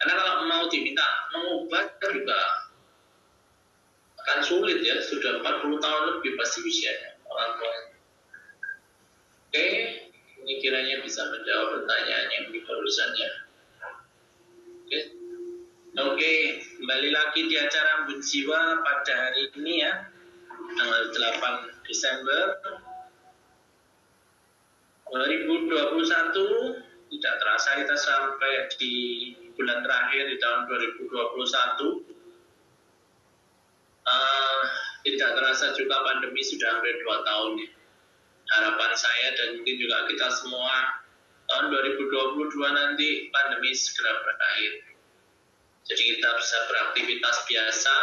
Karena 0.00 0.14
kalau 0.16 0.48
mau 0.48 0.64
diminta 0.72 1.06
mengubah 1.30 1.84
juga 2.10 2.40
akan 4.26 4.38
sulit 4.42 4.80
ya, 4.80 4.98
sudah 4.98 5.44
40 5.44 5.76
tahun 5.78 6.02
lebih 6.16 6.40
pasti 6.40 6.64
usianya 6.64 7.20
orang 7.28 7.50
tua. 7.60 7.74
Oke, 9.50 9.66
ini 10.50 10.58
kiranya 10.58 10.98
bisa 11.06 11.22
menjawab 11.30 11.78
pertanyaan 11.78 12.26
yang 12.34 12.46
di 12.50 12.58
barusannya. 12.66 13.30
Oke. 14.82 15.00
Oke, 15.94 16.34
kembali 16.74 17.14
lagi 17.14 17.46
di 17.46 17.54
acara 17.54 18.10
Bunjiwa 18.10 18.82
pada 18.82 19.14
hari 19.14 19.46
ini 19.54 19.78
ya, 19.78 20.10
tanggal 20.74 21.14
8 21.14 21.86
Desember 21.86 22.58
2021. 25.14 26.82
Tidak 27.10 27.34
terasa 27.42 27.70
kita 27.78 27.94
sampai 27.94 28.70
di 28.74 28.94
bulan 29.54 29.86
terakhir 29.86 30.34
di 30.34 30.36
tahun 30.42 30.66
2021. 30.66 32.10
Uh, 34.02 34.62
tidak 35.06 35.30
terasa 35.38 35.70
juga 35.78 36.02
pandemi 36.02 36.42
sudah 36.42 36.74
hampir 36.74 36.98
dua 37.06 37.22
tahun 37.22 37.62
ya 37.62 37.70
harapan 38.50 38.92
saya 38.98 39.28
dan 39.38 39.48
mungkin 39.58 39.76
juga 39.78 40.06
kita 40.10 40.26
semua 40.42 41.00
tahun 41.50 41.70
2022 41.70 42.50
nanti 42.74 43.30
pandemi 43.34 43.70
segera 43.74 44.22
berakhir. 44.22 44.72
Jadi 45.90 46.02
kita 46.14 46.28
bisa 46.38 46.58
beraktivitas 46.70 47.36
biasa, 47.50 47.96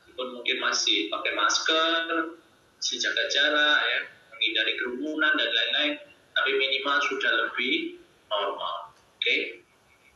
meskipun 0.00 0.28
mungkin 0.40 0.56
masih 0.64 1.12
pakai 1.12 1.32
masker, 1.36 2.32
masih 2.80 2.96
jaga 2.96 3.24
jarak, 3.28 3.78
ya, 3.84 4.00
menghindari 4.32 4.72
kerumunan 4.80 5.36
dan 5.36 5.50
lain-lain, 5.52 5.92
tapi 6.32 6.50
minimal 6.56 6.96
sudah 7.04 7.32
lebih 7.44 8.00
normal. 8.32 8.96
Oke, 9.20 9.60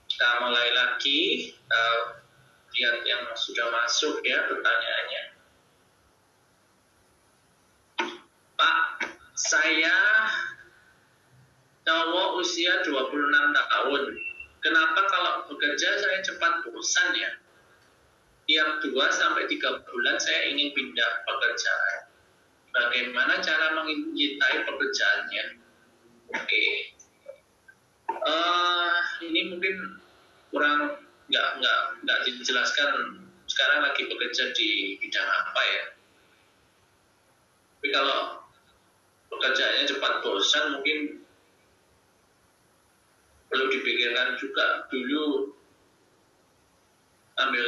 kita 0.09 0.29
mulai 0.41 0.69
lagi. 0.73 1.53
Kita 1.53 1.85
lihat 2.75 2.97
yang 3.07 3.23
sudah 3.37 3.69
masuk 3.69 4.25
ya 4.25 4.49
pertanyaannya. 4.49 5.23
Pak, 8.55 8.94
saya 9.35 9.99
cowok 11.83 12.41
usia 12.41 12.87
26 12.87 13.11
tahun. 13.55 14.03
Kenapa 14.65 15.01
kalau 15.13 15.33
bekerja 15.53 16.01
saya 16.01 16.19
cepat 16.25 16.65
bosan 16.65 17.11
ya? 17.19 17.31
Tiap 18.49 18.81
2 18.81 18.95
sampai 19.13 19.45
3 19.51 19.85
bulan 19.85 20.17
saya 20.17 20.55
ingin 20.55 20.73
pindah 20.73 21.13
pekerjaan. 21.29 21.99
Bagaimana 22.75 23.39
cara 23.45 23.77
mencintai 23.85 24.57
pekerjaannya? 24.65 25.45
Oke. 26.33 26.43
Okay. 26.49 26.69
Uh, 28.09 28.25
eh, 28.25 29.27
ini 29.29 29.53
mungkin 29.53 30.01
kurang 30.49 31.03
nggak 31.29 31.49
nggak 31.61 31.81
nggak 32.05 32.19
dijelaskan 32.25 33.21
sekarang 33.49 33.85
lagi 33.85 34.09
bekerja 34.09 34.53
di 34.57 34.97
bidang 35.01 35.29
apa 35.29 35.61
ya. 35.61 35.85
Tapi 37.81 37.89
kalau 37.93 38.44
pekerjaannya 39.37 39.85
cepat 39.91 40.13
bosan 40.23 40.65
mungkin 40.79 40.99
perlu 43.51 43.67
dipikirkan 43.71 44.39
juga. 44.39 44.87
Dulu 44.91 45.55
ambil 47.35 47.65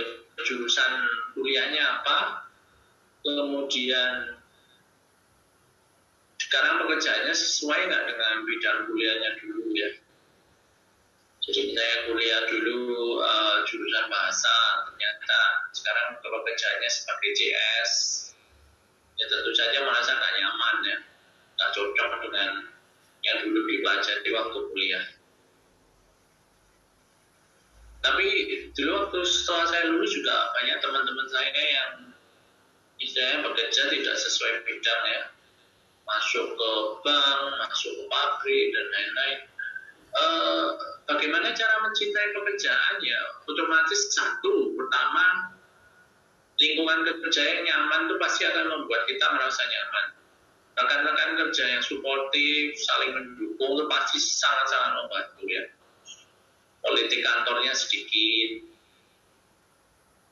jurusan 0.46 0.92
kuliahnya 1.34 1.82
apa 1.82 2.46
kemudian 3.26 4.38
sekarang 6.38 6.86
pekerjaannya 6.86 7.34
sesuai 7.34 7.90
nggak 7.90 8.04
dengan 8.06 8.34
bidang 8.46 8.78
kuliahnya 8.86 9.30
dulu 9.42 9.66
ya? 9.74 9.90
Jadi 11.46 11.78
saya 11.78 11.96
kuliah 12.10 12.42
dulu 12.50 13.22
uh, 13.22 13.62
jurusan 13.66 14.06
bahasa 14.10 14.54
ternyata 14.90 15.40
sekarang 15.74 16.18
pekerjaannya 16.22 16.90
sebagai 16.90 17.30
CS 17.38 17.92
ya 19.16 19.24
tentu 19.30 19.52
saja 19.56 19.78
merasa 19.80 20.10
nggak 20.12 20.34
nyaman 20.36 20.76
ya 20.84 20.98
nggak 21.56 21.70
cocok 21.72 22.08
dengan 22.28 22.50
yang 23.24 23.38
dulu 23.48 23.60
dipelajari 23.66 24.28
waktu 24.30 24.58
kuliah. 24.70 25.04
Tapi 28.04 28.26
dulu 28.76 28.90
waktu 29.02 29.18
setelah 29.26 29.66
saya 29.66 29.84
lulus 29.90 30.14
juga 30.14 30.54
banyak 30.54 30.78
teman-teman 30.78 31.26
saya 31.26 31.50
yang 31.50 31.92
istilahnya 33.02 33.50
bekerja 33.50 33.82
tidak 33.90 34.16
sesuai 34.20 34.62
bidang 34.62 35.02
ya. 35.10 35.22
Masuk 36.06 36.54
ke 36.54 36.70
bank, 37.02 37.66
masuk 37.66 37.92
ke 37.98 38.04
pabrik, 38.06 38.66
dan 38.70 38.86
lain-lain. 38.94 39.38
Uh, 40.16 40.66
bagaimana 41.10 41.50
cara 41.50 41.82
mencintai 41.82 42.30
pekerjaan 42.30 42.94
ya? 43.02 43.20
Otomatis 43.50 44.14
satu, 44.14 44.70
pertama 44.78 45.50
lingkungan 46.56 47.04
kerja 47.04 47.42
yang 47.42 47.60
nyaman 47.68 48.06
itu 48.06 48.16
pasti 48.22 48.42
akan 48.48 48.64
membuat 48.70 49.02
kita 49.10 49.26
merasa 49.34 49.60
nyaman 49.66 50.15
rekan-rekan 50.76 51.30
kerja 51.40 51.64
yang 51.72 51.82
suportif, 51.82 52.76
saling 52.76 53.16
mendukung 53.16 53.80
itu 53.80 53.84
pasti 53.88 54.18
sangat-sangat 54.20 54.92
membantu 55.00 55.44
ya. 55.48 55.64
Politik 56.84 57.24
kantornya 57.24 57.72
sedikit, 57.72 58.62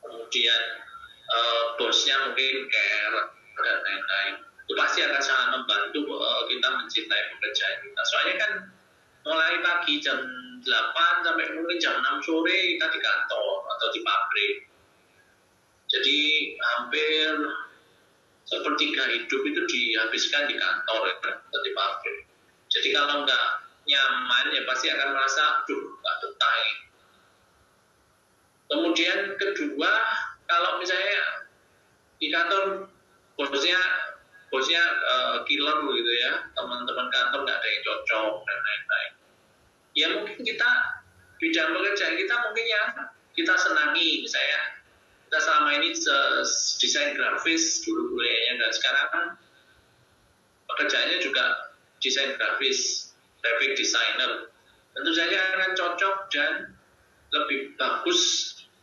kemudian 0.05 0.63
uh, 1.33 1.65
bosnya 1.81 2.15
mungkin 2.29 2.55
care 2.69 3.19
dan 3.59 3.79
lain-lain. 3.83 4.35
Itu 4.65 4.73
pasti 4.77 5.01
akan 5.03 5.23
sangat 5.25 5.49
membantu 5.61 6.01
uh, 6.13 6.45
kita 6.47 6.69
mencintai 6.69 7.23
pekerjaan 7.37 7.77
kita. 7.83 8.01
Soalnya 8.13 8.35
kan 8.39 8.53
mulai 9.25 9.55
pagi 9.65 9.99
jam 10.05 10.21
8 10.65 11.25
sampai 11.25 11.47
mungkin 11.57 11.77
jam 11.81 12.01
6 12.01 12.25
sore 12.29 12.77
kita 12.77 12.87
di 12.93 13.01
kantor 13.01 13.53
atau 13.77 13.89
di 13.93 14.01
pabrik. 14.05 14.55
Jadi 15.89 16.19
hampir 16.61 17.29
sepertiga 18.55 19.03
hidup 19.11 19.43
itu 19.43 19.61
dihabiskan 19.67 20.47
di 20.47 20.55
kantor 20.55 21.11
ya, 21.11 21.15
atau 21.35 21.61
di 21.67 21.73
pabrik. 21.75 22.19
Jadi 22.71 22.89
kalau 22.95 23.27
nggak 23.27 23.47
nyaman 23.85 24.47
ya 24.55 24.63
pasti 24.71 24.87
akan 24.95 25.09
merasa, 25.11 25.67
duh 25.67 25.83
nggak 25.99 26.17
betah 26.23 26.57
Kemudian 28.65 29.19
kedua, 29.37 29.93
kalau 30.47 30.81
misalnya 30.81 31.47
di 32.17 32.33
kantor 32.33 32.89
bosnya 33.37 33.79
bosnya 34.49 34.83
uh, 35.11 35.37
killer 35.45 35.83
gitu 35.85 36.13
ya, 36.23 36.49
teman-teman 36.55 37.11
kantor 37.11 37.43
nggak 37.45 37.59
ada 37.59 37.69
yang 37.69 37.83
cocok 37.83 38.33
dan 38.47 38.59
lain-lain. 38.63 39.13
Ya 39.95 40.07
mungkin 40.15 40.39
kita 40.43 40.71
bidang 41.39 41.71
pekerjaan 41.75 42.15
kita 42.17 42.35
mungkin 42.49 42.67
yang 42.67 42.87
kita 43.35 43.55
senangi, 43.59 44.23
misalnya 44.23 44.61
kita 45.35 45.51
selama 45.51 45.83
ini 45.83 45.91
desain 46.79 47.11
grafis 47.19 47.83
dulu 47.83 48.15
kuliahnya 48.15 48.55
dan 48.55 48.71
sekarang 48.71 49.35
pekerjaannya 50.71 51.19
juga 51.27 51.75
desain 51.99 52.39
grafis, 52.39 53.11
graphic 53.43 53.75
designer. 53.75 54.55
Tentu 54.95 55.11
saja 55.11 55.35
akan 55.59 55.75
cocok 55.75 56.17
dan 56.31 56.79
lebih 57.35 57.75
bagus 57.75 58.23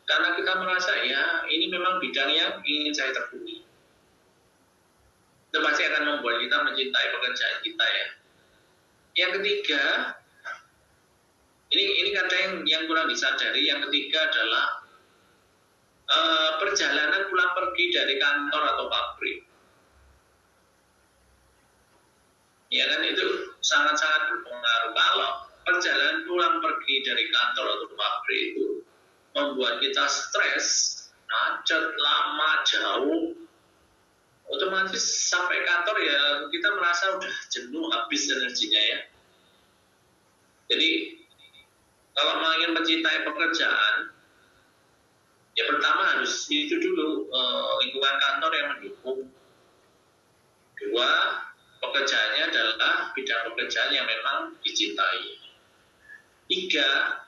karena 0.03 0.35
kita 0.35 0.51
merasa 0.59 0.91
ya 1.07 1.47
ini 1.47 1.71
memang 1.71 2.03
bidang 2.03 2.27
yang 2.27 2.59
ingin 2.67 2.91
saya 2.91 3.15
tekuni. 3.15 3.63
Itu 5.55 5.57
pasti 5.63 5.87
akan 5.87 6.03
membuat 6.03 6.35
kita 6.43 6.67
mencintai 6.67 7.07
pekerjaan 7.15 7.57
kita 7.63 7.85
ya. 7.87 8.07
Yang 9.23 9.31
ketiga, 9.39 9.83
ini 11.71 11.83
ini 12.03 12.09
kadang 12.11 12.67
yang 12.67 12.91
kurang 12.91 13.07
disadari. 13.07 13.71
Yang 13.71 13.87
ketiga 13.87 14.27
adalah 14.27 14.80
uh, 16.11 16.49
perjalanan 16.59 17.31
pulang 17.31 17.51
pergi 17.55 17.85
dari 17.95 18.15
kantor 18.19 18.63
atau 18.75 18.85
pabrik. 18.91 19.39
Ya 22.71 22.87
kan 22.87 23.03
itu 23.03 23.51
sangat-sangat 23.59 24.31
berpengaruh. 24.31 24.91
Kalau 24.95 25.31
perjalanan 25.67 26.23
pulang 26.23 26.55
pergi 26.63 26.95
dari 27.03 27.23
kantor 27.27 27.65
atau 27.67 27.87
pabrik 27.95 28.41
itu 28.55 28.67
membuat 29.35 29.83
kita 29.83 30.07
stres, 30.07 30.67
macet, 31.27 31.83
lama, 31.83 32.51
jauh, 32.63 33.35
otomatis 34.51 35.03
sampai 35.31 35.63
kantor 35.63 35.95
ya 35.99 36.21
kita 36.51 36.67
merasa 36.75 37.15
udah 37.15 37.33
jenuh 37.51 37.85
habis 37.91 38.23
energinya 38.27 38.81
ya. 38.83 38.99
Jadi 40.71 40.91
kalau 42.11 42.43
ingin 42.59 42.71
mencintai 42.75 43.23
pekerjaan, 43.23 43.90
itu 46.51 46.75
dulu 46.79 47.31
eh, 47.31 47.71
lingkungan 47.85 48.15
kantor 48.19 48.51
yang 48.55 48.67
mendukung. 48.75 49.19
Dua, 50.81 51.11
pekerjaannya 51.77 52.43
adalah 52.49 53.13
bidang 53.13 53.53
pekerjaan 53.53 53.93
yang 53.93 54.09
memang 54.09 54.57
dicintai. 54.65 55.37
Tiga, 56.49 57.21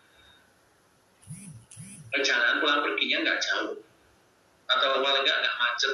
perjalanan 2.13 2.61
pulang 2.61 2.85
perginya 2.85 3.17
nggak 3.25 3.39
jauh 3.41 3.81
atau 4.69 5.01
paling 5.01 5.23
nggak 5.25 5.37
nggak 5.41 5.57
macet 5.57 5.93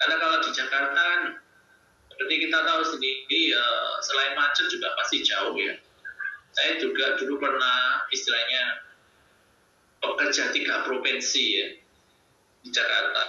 karena 0.00 0.16
kalau 0.16 0.36
di 0.40 0.50
Jakarta 0.56 0.96
kan 0.96 1.20
seperti 2.14 2.34
kita 2.46 2.58
tahu 2.62 2.80
sendiri 2.86 3.40
ya, 3.52 3.66
selain 4.00 4.32
macet 4.32 4.66
juga 4.72 4.96
pasti 4.96 5.20
jauh 5.20 5.52
ya 5.60 5.76
saya 6.56 6.80
juga 6.80 7.20
dulu 7.20 7.36
pernah 7.36 8.08
istilahnya 8.08 8.80
bekerja 10.00 10.50
tiga 10.56 10.88
provinsi 10.88 11.44
ya 11.52 11.66
di 12.64 12.72
Jakarta 12.72 13.22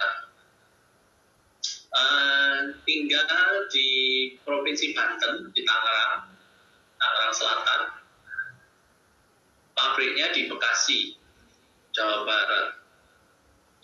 uh, 1.92 2.60
tinggal 2.88 3.68
di 3.68 3.90
provinsi 4.48 4.96
Banten 4.96 5.52
di 5.52 5.62
Tangerang 5.68 6.32
Tangerang 6.96 7.36
Selatan 7.36 7.82
pabriknya 9.76 10.32
di 10.32 10.48
Bekasi 10.48 11.20
Jawa 11.96 12.28
Barat. 12.28 12.68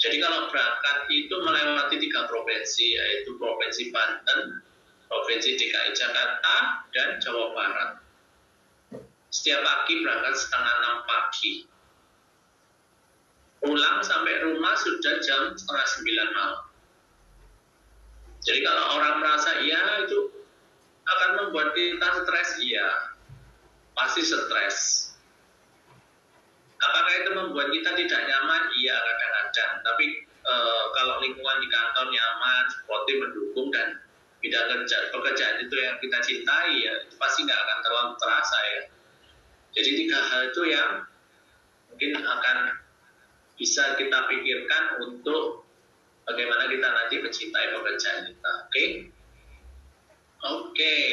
Jadi 0.01 0.17
kalau 0.17 0.49
berangkat 0.49 1.07
itu 1.13 1.35
melewati 1.39 1.95
tiga 2.01 2.25
provinsi, 2.25 2.97
yaitu 2.97 3.37
Provinsi 3.37 3.93
Banten, 3.93 4.59
Provinsi 5.07 5.55
DKI 5.55 5.93
Jakarta, 5.93 6.83
dan 6.91 7.21
Jawa 7.21 7.53
Barat. 7.53 7.91
Setiap 9.31 9.63
pagi 9.63 10.03
berangkat 10.03 10.35
setengah 10.35 10.73
enam 10.83 10.97
pagi. 11.07 11.70
Pulang 13.62 14.02
sampai 14.02 14.41
rumah 14.50 14.74
sudah 14.74 15.21
jam 15.21 15.54
setengah 15.54 15.88
sembilan 15.97 16.30
malam. 16.34 16.63
Jadi 18.41 18.60
kalau 18.65 18.86
orang 18.97 19.21
merasa 19.21 19.62
iya 19.62 20.02
itu 20.02 20.34
akan 21.06 21.30
membuat 21.45 21.78
kita 21.78 22.26
stres, 22.26 22.50
iya. 22.58 23.13
Pasti 23.93 24.26
stres 24.26 25.12
Apakah 26.82 27.13
itu 27.21 27.32
membuat 27.38 27.69
kita 27.69 27.93
tidak 27.93 28.21
nyaman? 28.26 28.63
Iya 28.74 28.95
kadang-kadang. 28.97 29.71
Tapi 29.86 30.06
e, 30.26 30.56
kalau 30.97 31.15
lingkungan 31.21 31.58
di 31.62 31.69
kantor 31.69 32.10
nyaman, 32.10 32.63
sportif, 32.74 33.15
mendukung 33.21 33.69
dan 33.69 34.02
bidang 34.41 34.65
kerja 34.65 35.13
pekerjaan 35.13 35.62
itu 35.62 35.76
yang 35.78 36.02
kita 36.02 36.17
cintai 36.26 36.82
ya 36.82 36.93
itu 37.06 37.13
pasti 37.21 37.45
nggak 37.45 37.60
akan 37.62 37.78
terlalu 37.86 38.12
terasa 38.17 38.58
ya. 38.65 38.82
Jadi 39.78 39.89
tiga 39.93 40.19
hal 40.26 40.41
itu 40.50 40.62
yang 40.74 40.91
mungkin 41.93 42.12
akan 42.17 42.58
bisa 43.55 43.95
kita 43.99 44.27
pikirkan 44.29 45.01
untuk 45.03 45.65
bagaimana 46.27 46.69
kita 46.69 46.87
nanti 46.87 47.15
mencintai 47.19 47.67
pekerjaan 47.75 48.19
kita. 48.29 48.51
Oke? 48.51 48.69
Okay? 48.69 48.89
Oke, 50.41 50.73
okay. 50.73 51.07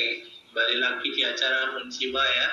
kembali 0.49 0.77
lagi 0.81 1.09
di 1.13 1.23
acara 1.27 1.77
Munjiwa 1.77 2.25
ya 2.25 2.49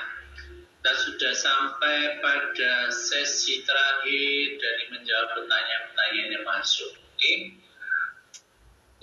kita 0.86 1.02
sudah 1.02 1.34
sampai 1.34 2.22
pada 2.22 2.94
sesi 2.94 3.58
terakhir 3.66 4.54
dari 4.54 4.84
menjawab 4.94 5.34
pertanyaan-pertanyaan 5.34 6.30
yang 6.30 6.46
masuk. 6.46 6.94
Oke. 6.94 7.58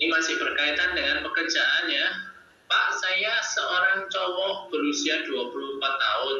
Ini 0.00 0.08
masih 0.08 0.40
berkaitan 0.40 0.96
dengan 0.96 1.20
pekerjaan 1.28 1.84
ya. 1.92 2.08
Pak, 2.72 2.88
saya 3.04 3.36
seorang 3.36 4.08
cowok 4.08 4.72
berusia 4.72 5.28
24 5.28 5.76
tahun. 5.84 6.36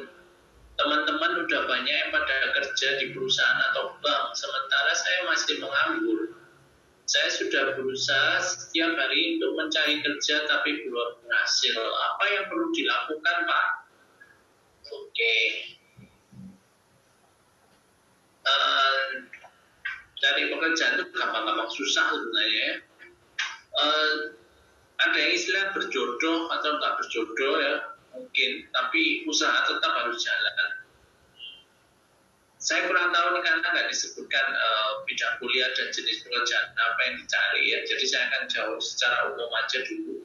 Teman-teman 0.74 1.46
udah 1.46 1.60
banyak 1.70 1.94
yang 1.94 2.10
pada 2.10 2.50
kerja 2.50 2.88
di 2.98 3.14
perusahaan 3.14 3.62
atau 3.70 3.94
bank, 4.02 4.34
sementara 4.34 4.90
saya 4.90 5.20
masih 5.30 5.54
menganggur. 5.62 6.34
Saya 7.06 7.30
sudah 7.30 7.78
berusaha 7.78 8.42
setiap 8.42 8.96
hari 8.96 9.38
untuk 9.38 9.54
mencari 9.54 10.02
kerja 10.02 10.48
tapi 10.50 10.82
belum 10.82 11.22
berhasil. 11.22 11.78
Apa 11.78 12.24
yang 12.26 12.44
perlu 12.50 12.74
dilakukan, 12.74 13.37
Pak? 13.46 13.68
Oke. 14.90 15.37
Uh, 18.44 19.30
dari 20.18 20.48
pekerjaan 20.48 20.98
itu 20.98 21.04
gampang-gampang 21.14 21.70
susah 21.70 22.08
sebenarnya. 22.08 22.70
Uh, 23.78 24.14
ada 25.06 25.16
yang 25.22 25.32
istilah 25.38 25.70
berjodoh 25.70 26.50
atau 26.50 26.70
enggak 26.80 26.94
berjodoh 26.98 27.54
ya 27.62 27.93
mungkin, 28.14 28.50
tapi 28.70 29.27
usaha 29.27 29.66
tetap 29.66 29.92
harus 30.03 30.18
jalan. 30.22 30.57
Saya 32.57 32.88
kurang 32.88 33.12
tahu 33.12 33.37
nih 33.37 33.42
karena 33.44 33.66
nggak 33.77 33.88
disebutkan 33.92 34.46
uh, 34.57 35.05
bidang 35.05 35.37
kuliah 35.37 35.68
dan 35.77 35.92
jenis 35.92 36.24
pekerjaan 36.24 36.72
apa 36.72 37.00
yang 37.05 37.14
dicari 37.20 37.62
ya. 37.68 37.79
Jadi 37.85 38.05
saya 38.09 38.24
akan 38.33 38.42
jawab 38.48 38.79
secara 38.81 39.16
umum 39.37 39.53
aja 39.53 39.85
dulu 39.85 40.24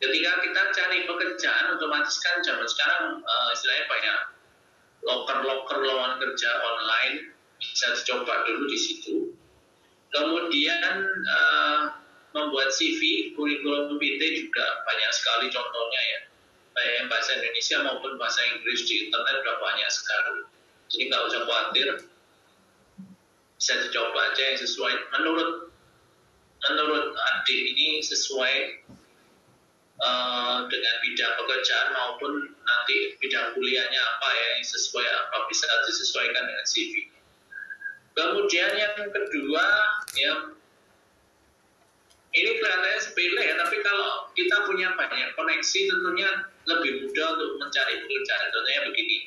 ketika 0.00 0.32
kita 0.40 0.62
cari 0.72 0.98
pekerjaan 1.04 1.76
otomatis 1.76 2.16
kan 2.24 2.40
zaman 2.40 2.64
sekarang 2.64 3.20
uh, 3.20 3.48
istilahnya 3.52 3.86
banyak 3.86 4.18
loker-loker 5.04 5.78
lowongan 5.84 6.16
kerja 6.16 6.50
online 6.64 7.36
bisa 7.60 7.92
dicoba 7.92 8.48
dulu 8.48 8.64
di 8.64 8.78
situ 8.80 9.16
kemudian 10.08 11.04
uh, 11.28 12.00
membuat 12.32 12.72
CV 12.72 13.32
kurikulum 13.36 14.00
PT 14.00 14.48
juga 14.48 14.64
banyak 14.88 15.10
sekali 15.12 15.46
contohnya 15.52 16.00
ya 16.00 16.20
baik 16.80 17.12
bahasa 17.12 17.36
Indonesia 17.36 17.76
maupun 17.84 18.16
bahasa 18.16 18.40
Inggris 18.56 18.88
di 18.88 19.08
internet 19.08 19.44
sudah 19.44 19.56
banyak 19.60 19.88
sekali. 19.92 20.36
Jadi 20.88 21.02
nggak 21.12 21.22
usah 21.28 21.40
khawatir. 21.44 21.88
Bisa 23.60 23.72
dicoba 23.84 24.32
aja 24.32 24.42
yang 24.42 24.58
sesuai. 24.64 24.94
Menurut 25.20 25.50
menurut 26.60 27.12
adik 27.12 27.60
ini 27.76 28.00
sesuai 28.00 28.84
uh, 30.00 30.64
dengan 30.72 30.94
bidang 31.04 31.32
pekerjaan 31.44 31.88
maupun 31.92 32.32
nanti 32.64 33.16
bidang 33.20 33.52
kuliahnya 33.52 34.00
apa 34.00 34.28
ya 34.32 34.46
yang 34.56 34.64
sesuai 34.64 35.04
apa. 35.04 35.36
Bisa 35.52 35.68
disesuaikan 35.84 36.48
dengan 36.48 36.64
CV. 36.64 37.12
Kemudian 38.16 38.72
yang 38.72 38.96
kedua 39.12 39.64
yang 40.16 40.38
ini 42.30 42.50
kelihatannya 42.62 43.00
sepele 43.02 43.42
ya, 43.42 43.58
tapi 43.58 43.82
kalau 43.82 44.30
kita 44.38 44.62
punya 44.62 44.94
banyak 44.94 45.34
koneksi 45.34 45.80
tentunya 45.90 46.30
lebih 46.68 47.06
mudah 47.06 47.26
untuk 47.38 47.50
mencari 47.62 47.94
pekerjaan. 48.04 48.46
Contohnya 48.52 48.82
begini, 48.90 49.18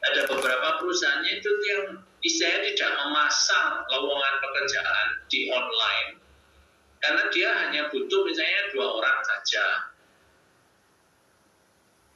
ada 0.00 0.20
beberapa 0.26 0.68
perusahaannya 0.80 1.32
itu 1.38 1.50
yang 1.68 1.82
istilahnya 2.24 2.60
tidak 2.72 2.90
memasang 3.04 3.68
lowongan 3.88 4.34
pekerjaan 4.40 5.06
di 5.28 5.48
online 5.52 6.10
karena 7.00 7.22
dia 7.32 7.48
hanya 7.64 7.82
butuh 7.88 8.20
misalnya 8.28 8.76
dua 8.76 8.86
orang 9.00 9.18
saja 9.24 9.88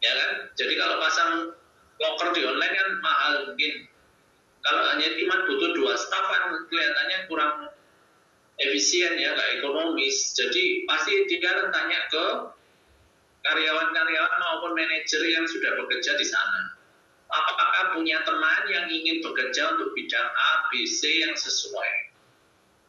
ya 0.04 0.12
kan 0.12 0.30
jadi 0.60 0.76
kalau 0.76 1.00
pasang 1.00 1.30
locker 1.96 2.28
di 2.37 2.44
online 2.44 2.74
kan 2.76 2.88
mahal 3.00 3.32
mungkin 3.48 3.88
kalau 4.64 4.82
hanya 4.92 5.08
cuma 5.16 5.44
butuh 5.48 5.70
dua 5.76 5.92
staff 5.96 6.24
kan 6.28 6.52
kelihatannya 6.68 7.18
kurang 7.28 7.54
efisien 8.56 9.18
ya, 9.18 9.37
nggak 9.37 9.60
ekonomis. 9.60 10.32
Jadi 10.32 10.88
pasti 10.88 11.28
dia 11.28 11.68
tanya 11.68 12.00
ke 12.08 12.24
karyawan-karyawan 13.44 14.35
maupun 14.40 14.72
manajer 14.72 15.22
yang 15.28 15.44
sudah 15.44 15.76
bekerja 15.85 16.16
di 16.16 16.26
sana. 16.26 16.80
Apakah 17.28 17.98
punya 17.98 18.22
teman 18.24 18.62
yang 18.70 18.87
ingin 18.88 19.20
bekerja 19.20 19.76
untuk 19.76 19.92
bidang 19.92 20.28
A, 20.28 20.50
B, 20.70 20.87
C 20.88 21.24
yang 21.24 21.35
sesuai? 21.37 21.92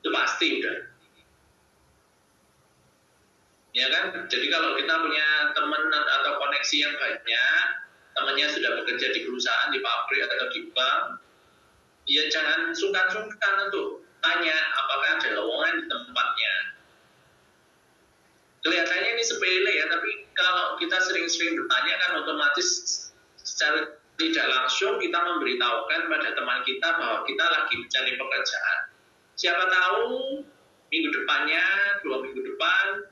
Itu 0.04 0.10
pasti 0.14 0.48
udah. 0.62 0.78
Ya 3.76 3.88
kan? 3.92 4.04
Jadi 4.32 4.48
kalau 4.48 4.80
kita 4.80 4.94
punya 4.96 5.28
teman 5.52 5.84
atau 5.92 6.32
koneksi 6.40 6.76
yang 6.80 6.94
banyak, 6.96 7.66
temannya 8.16 8.48
sudah 8.56 8.72
bekerja 8.80 9.08
di 9.12 9.20
perusahaan, 9.28 9.74
di 9.76 9.80
pabrik 9.84 10.22
atau 10.24 10.48
di 10.56 10.62
bank, 10.72 11.04
ya 12.08 12.24
jangan 12.32 12.72
sungkan-sungkan 12.72 13.54
untuk 13.68 14.08
tanya 14.24 14.56
apakah 14.80 15.10
ada 15.20 15.30
lowongan 15.36 15.84
di 15.84 15.86
tempatnya. 15.92 16.56
Kelihatannya 18.64 19.10
ini 19.20 19.24
sepele 19.26 19.72
ya, 19.76 19.86
tapi 19.92 20.25
kalau 20.36 20.76
kita 20.78 21.00
sering-sering 21.00 21.56
bertanya 21.56 21.96
kan 22.04 22.12
otomatis 22.22 22.68
secara 23.40 23.96
tidak 24.16 24.48
langsung 24.48 25.00
kita 25.00 25.16
memberitahukan 25.16 26.02
pada 26.08 26.30
teman 26.36 26.60
kita 26.64 26.88
bahwa 26.96 27.20
kita 27.28 27.44
lagi 27.44 27.74
mencari 27.80 28.12
pekerjaan. 28.16 28.80
Siapa 29.36 29.64
tahu 29.68 30.40
minggu 30.92 31.10
depannya, 31.12 31.66
dua 32.04 32.24
minggu 32.24 32.40
depan, 32.40 33.12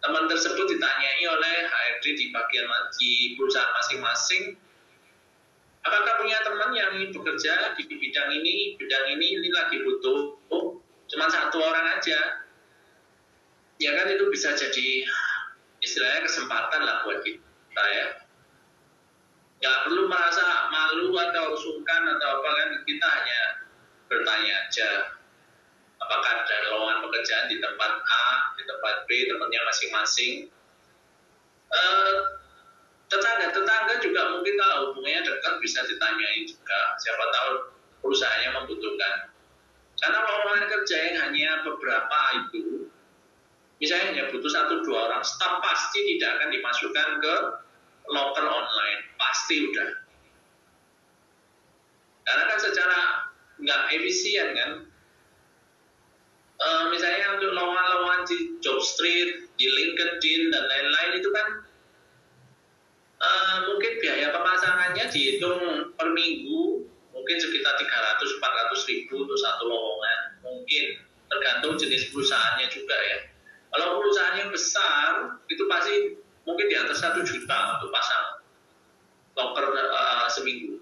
teman 0.00 0.24
tersebut 0.30 0.66
ditanyai 0.72 1.24
oleh 1.28 1.56
HRD 1.68 2.04
di 2.16 2.24
bagian 2.32 2.64
di 2.96 3.12
perusahaan 3.36 3.68
masing-masing, 3.76 4.56
apakah 5.84 6.14
punya 6.24 6.38
teman 6.44 6.70
yang 6.72 6.92
bekerja 7.12 7.76
di 7.76 7.82
bidang 7.84 8.30
ini, 8.32 8.80
bidang 8.80 9.04
ini, 9.12 9.26
ini 9.36 9.48
lagi 9.52 9.76
butuh, 9.84 10.18
oh, 10.48 10.80
cuma 11.12 11.28
satu 11.28 11.60
orang 11.60 12.00
aja, 12.00 12.48
ya 13.76 13.90
kan 13.92 14.06
itu 14.08 14.24
bisa 14.32 14.56
jadi 14.56 15.04
istilahnya 15.82 16.26
kesempatan 16.26 16.80
lah 16.82 16.96
buat 17.06 17.20
kita 17.22 17.84
ya. 17.94 18.06
Nggak 19.58 19.78
perlu 19.90 20.06
merasa 20.06 20.70
malu 20.70 21.10
atau 21.18 21.58
sungkan 21.58 22.02
atau 22.14 22.28
apa 22.38 22.48
kan 22.54 22.68
kita 22.86 23.06
hanya 23.06 23.40
bertanya 24.06 24.54
aja. 24.66 24.90
Apakah 25.98 26.46
ada 26.46 26.56
lowongan 26.70 27.02
pekerjaan 27.10 27.50
di 27.50 27.58
tempat 27.58 27.92
A 28.06 28.26
di 28.54 28.62
tempat 28.62 28.94
B 29.10 29.26
tempatnya 29.26 29.60
masing-masing? 29.66 30.34
Uh, 31.68 32.38
tetangga-tetangga 33.10 33.98
juga 34.00 34.20
mungkin 34.32 34.54
kalau 34.56 34.76
hubungannya 34.88 35.26
dekat 35.26 35.54
bisa 35.58 35.82
ditanyai 35.84 36.46
juga. 36.46 36.80
Siapa 37.02 37.24
tahu 37.34 37.50
perusahaannya 38.06 38.50
membutuhkan. 38.62 39.34
Karena 39.98 40.18
lowongan 40.22 40.64
kerja 40.70 40.96
yang 41.10 41.16
hanya 41.26 41.50
beberapa 41.66 42.20
itu 42.46 42.86
misalnya 43.78 44.06
hanya 44.10 44.24
butuh 44.34 44.50
satu 44.50 44.82
dua 44.82 45.06
orang 45.10 45.22
staf 45.22 45.62
pasti 45.62 46.02
tidak 46.02 46.38
akan 46.38 46.48
dimasukkan 46.50 47.08
ke 47.22 47.34
loker 48.10 48.46
online. 48.46 49.00
Pasti 49.14 49.56
udah. 49.70 49.88
Karena 52.26 52.44
kan 52.50 52.58
secara 52.58 52.98
nggak 53.62 53.82
efisien 53.94 54.48
kan. 54.54 54.70
E, 56.58 56.68
misalnya 56.90 57.38
untuk 57.38 57.54
lowongan-lowongan 57.54 58.26
di 58.26 58.58
job 58.58 58.82
street 58.82 59.46
di 59.54 59.66
LinkedIn 59.70 60.50
dan 60.50 60.62
lain-lain 60.66 61.22
itu 61.22 61.30
kan 61.30 61.48
e, 63.22 63.30
mungkin 63.70 63.92
biaya 64.02 64.34
pemasangannya 64.34 65.06
dihitung 65.14 65.94
per 65.94 66.10
minggu. 66.10 66.82
Mungkin 67.14 67.36
sekitar 67.38 67.74
300-400 67.78 68.90
ribu 68.90 69.26
untuk 69.26 69.38
satu 69.38 69.70
lowongan. 69.70 70.42
Mungkin. 70.42 71.06
Tergantung 71.28 71.76
jenis 71.76 72.08
perusahaannya 72.08 72.72
juga 72.72 72.96
ya 72.96 73.37
kalau 73.72 74.00
perusahaan 74.00 74.36
yang 74.40 74.50
besar 74.50 75.38
itu 75.52 75.62
pasti 75.68 75.94
mungkin 76.48 76.66
di 76.72 76.76
atas 76.76 77.04
satu 77.04 77.20
juta 77.20 77.78
untuk 77.78 77.92
pasang 77.92 78.40
locker 79.36 79.64
uh, 79.70 80.26
seminggu. 80.32 80.80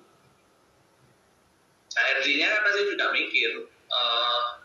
HRD-nya 1.96 2.46
kan 2.52 2.60
pasti 2.68 2.82
juga 2.92 3.08
mikir 3.12 3.50
uh, 3.88 4.60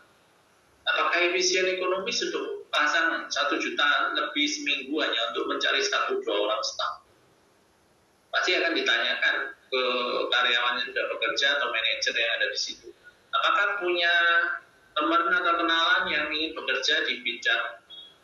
apakah 0.84 1.18
efisien 1.32 1.64
ekonomis 1.64 2.20
untuk 2.28 2.68
pasang 2.68 3.28
satu 3.28 3.56
juta 3.60 4.16
lebih 4.16 4.46
seminggu 4.48 4.92
hanya 5.00 5.32
untuk 5.32 5.48
mencari 5.48 5.80
satu 5.80 6.20
dua 6.24 6.36
orang 6.48 6.62
staff. 6.64 7.04
Pasti 8.32 8.56
akan 8.56 8.72
ditanyakan 8.72 9.36
ke 9.72 9.82
karyawan 10.28 10.80
yang 10.80 10.88
sudah 10.88 11.04
bekerja 11.16 11.46
atau 11.60 11.68
manajer 11.68 12.14
yang 12.16 12.32
ada 12.40 12.46
di 12.48 12.58
situ. 12.60 12.88
Apakah 13.32 13.80
punya 13.80 14.14
teman 14.92 15.24
atau 15.32 15.54
kenalan 15.56 16.02
yang 16.12 16.28
ingin 16.28 16.52
bekerja 16.52 17.08
di 17.08 17.24
bidang 17.24 17.81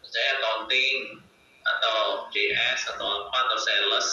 saya 0.08 0.28
accounting 0.40 1.20
atau 1.64 2.28
JS 2.32 2.96
atau 2.96 3.28
apa 3.28 3.38
atau 3.48 3.58
sales 3.60 4.08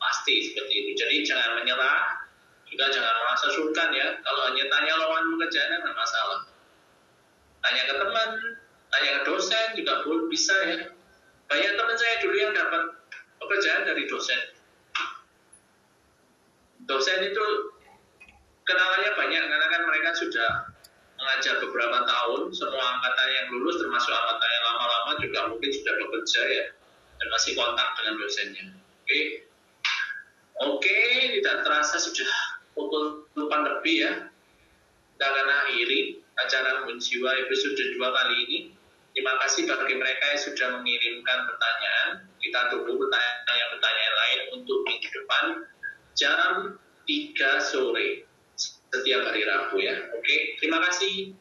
pasti 0.00 0.50
seperti 0.50 0.74
itu. 0.82 0.90
Jadi 0.98 1.16
jangan 1.28 1.60
menyerah, 1.60 2.26
juga 2.66 2.88
jangan 2.88 3.14
merasa 3.22 3.46
sungkan 3.52 3.88
ya. 3.92 4.16
Kalau 4.24 4.40
hanya 4.50 4.64
tanya 4.72 4.92
lawan 4.96 5.24
pekerjaan 5.36 5.80
nggak 5.84 5.96
masalah. 5.96 6.40
Tanya 7.62 7.82
ke 7.86 7.94
teman, 7.94 8.30
tanya 8.90 9.10
ke 9.16 9.20
dosen 9.28 9.66
juga 9.78 9.92
boleh 10.02 10.26
bisa 10.32 10.56
ya. 10.66 10.78
Banyak 11.46 11.72
teman 11.76 11.96
saya 12.00 12.14
dulu 12.24 12.36
yang 12.40 12.52
dapat 12.56 12.82
pekerjaan 13.38 13.82
dari 13.84 14.08
dosen. 14.08 14.40
Dosen 16.88 17.20
itu 17.22 17.46
kenalannya 18.66 19.10
banyak 19.14 19.42
karena 19.46 19.66
kan 19.68 19.82
mereka 19.86 20.10
sudah 20.18 20.50
mengajar 21.22 21.54
beberapa 21.62 22.02
tahun, 22.02 22.50
semua 22.50 22.82
angkatan 22.98 23.28
yang 23.30 23.46
lulus 23.54 23.78
termasuk 23.78 24.10
angkatan 24.10 24.48
yang 24.50 24.64
lama-lama 25.02 25.18
juga 25.18 25.40
mungkin 25.50 25.70
sudah 25.74 25.94
bekerja 25.98 26.42
ya 26.46 26.64
dan 27.18 27.26
masih 27.34 27.52
kontak 27.58 27.88
dengan 27.98 28.14
dosennya. 28.22 28.64
Oke, 28.70 28.78
okay. 29.02 29.24
oke, 30.62 30.78
okay, 30.78 31.10
tidak 31.38 31.66
terasa 31.66 31.98
sudah 31.98 32.30
pukul 32.78 33.26
8 33.34 33.50
lebih 33.50 33.96
ya. 34.06 34.12
Kita 35.18 35.24
akan 35.26 35.48
akhiri 35.66 36.22
acara 36.38 36.86
menjiwa 36.86 37.30
episode 37.46 37.74
2 37.74 37.98
kali 37.98 38.36
ini. 38.46 38.58
Terima 39.12 39.34
kasih 39.42 39.66
bagi 39.66 39.94
mereka 39.98 40.24
yang 40.24 40.40
sudah 40.40 40.68
mengirimkan 40.78 41.38
pertanyaan. 41.50 42.10
Kita 42.38 42.58
tunggu 42.72 42.94
pertanyaan-pertanyaan 42.94 44.14
lain 44.14 44.38
untuk 44.56 44.78
minggu 44.86 45.08
depan 45.10 45.44
jam 46.14 46.78
3 47.10 47.58
sore 47.58 48.24
setiap 48.54 49.20
hari 49.26 49.42
Rabu 49.50 49.82
ya. 49.82 49.98
Oke, 50.14 50.62
terima 50.62 50.78
kasih. 50.86 51.34